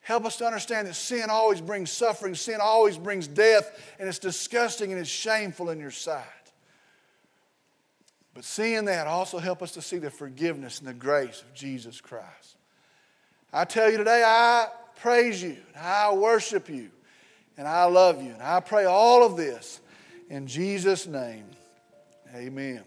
Help 0.00 0.24
us 0.24 0.36
to 0.36 0.44
understand 0.44 0.88
that 0.88 0.94
sin 0.94 1.30
always 1.30 1.60
brings 1.60 1.90
suffering, 1.90 2.34
sin 2.34 2.58
always 2.60 2.98
brings 2.98 3.28
death, 3.28 3.94
and 4.00 4.08
it's 4.08 4.18
disgusting 4.18 4.90
and 4.90 5.00
it's 5.00 5.08
shameful 5.08 5.70
in 5.70 5.78
your 5.78 5.92
sight. 5.92 6.24
But 8.34 8.44
seeing 8.44 8.86
that, 8.86 9.06
also 9.06 9.38
help 9.38 9.62
us 9.62 9.72
to 9.72 9.82
see 9.82 9.98
the 9.98 10.10
forgiveness 10.10 10.80
and 10.80 10.88
the 10.88 10.94
grace 10.94 11.42
of 11.42 11.54
Jesus 11.54 12.00
Christ. 12.00 12.56
I 13.52 13.64
tell 13.64 13.90
you 13.90 13.98
today, 13.98 14.22
I 14.24 14.68
praise 15.00 15.42
you, 15.42 15.56
and 15.74 15.84
I 15.84 16.12
worship 16.12 16.68
you, 16.68 16.90
and 17.56 17.68
I 17.68 17.84
love 17.84 18.22
you. 18.22 18.30
And 18.30 18.42
I 18.42 18.60
pray 18.60 18.84
all 18.84 19.24
of 19.24 19.36
this 19.36 19.80
in 20.30 20.46
Jesus' 20.46 21.06
name. 21.06 21.44
Amen. 22.34 22.82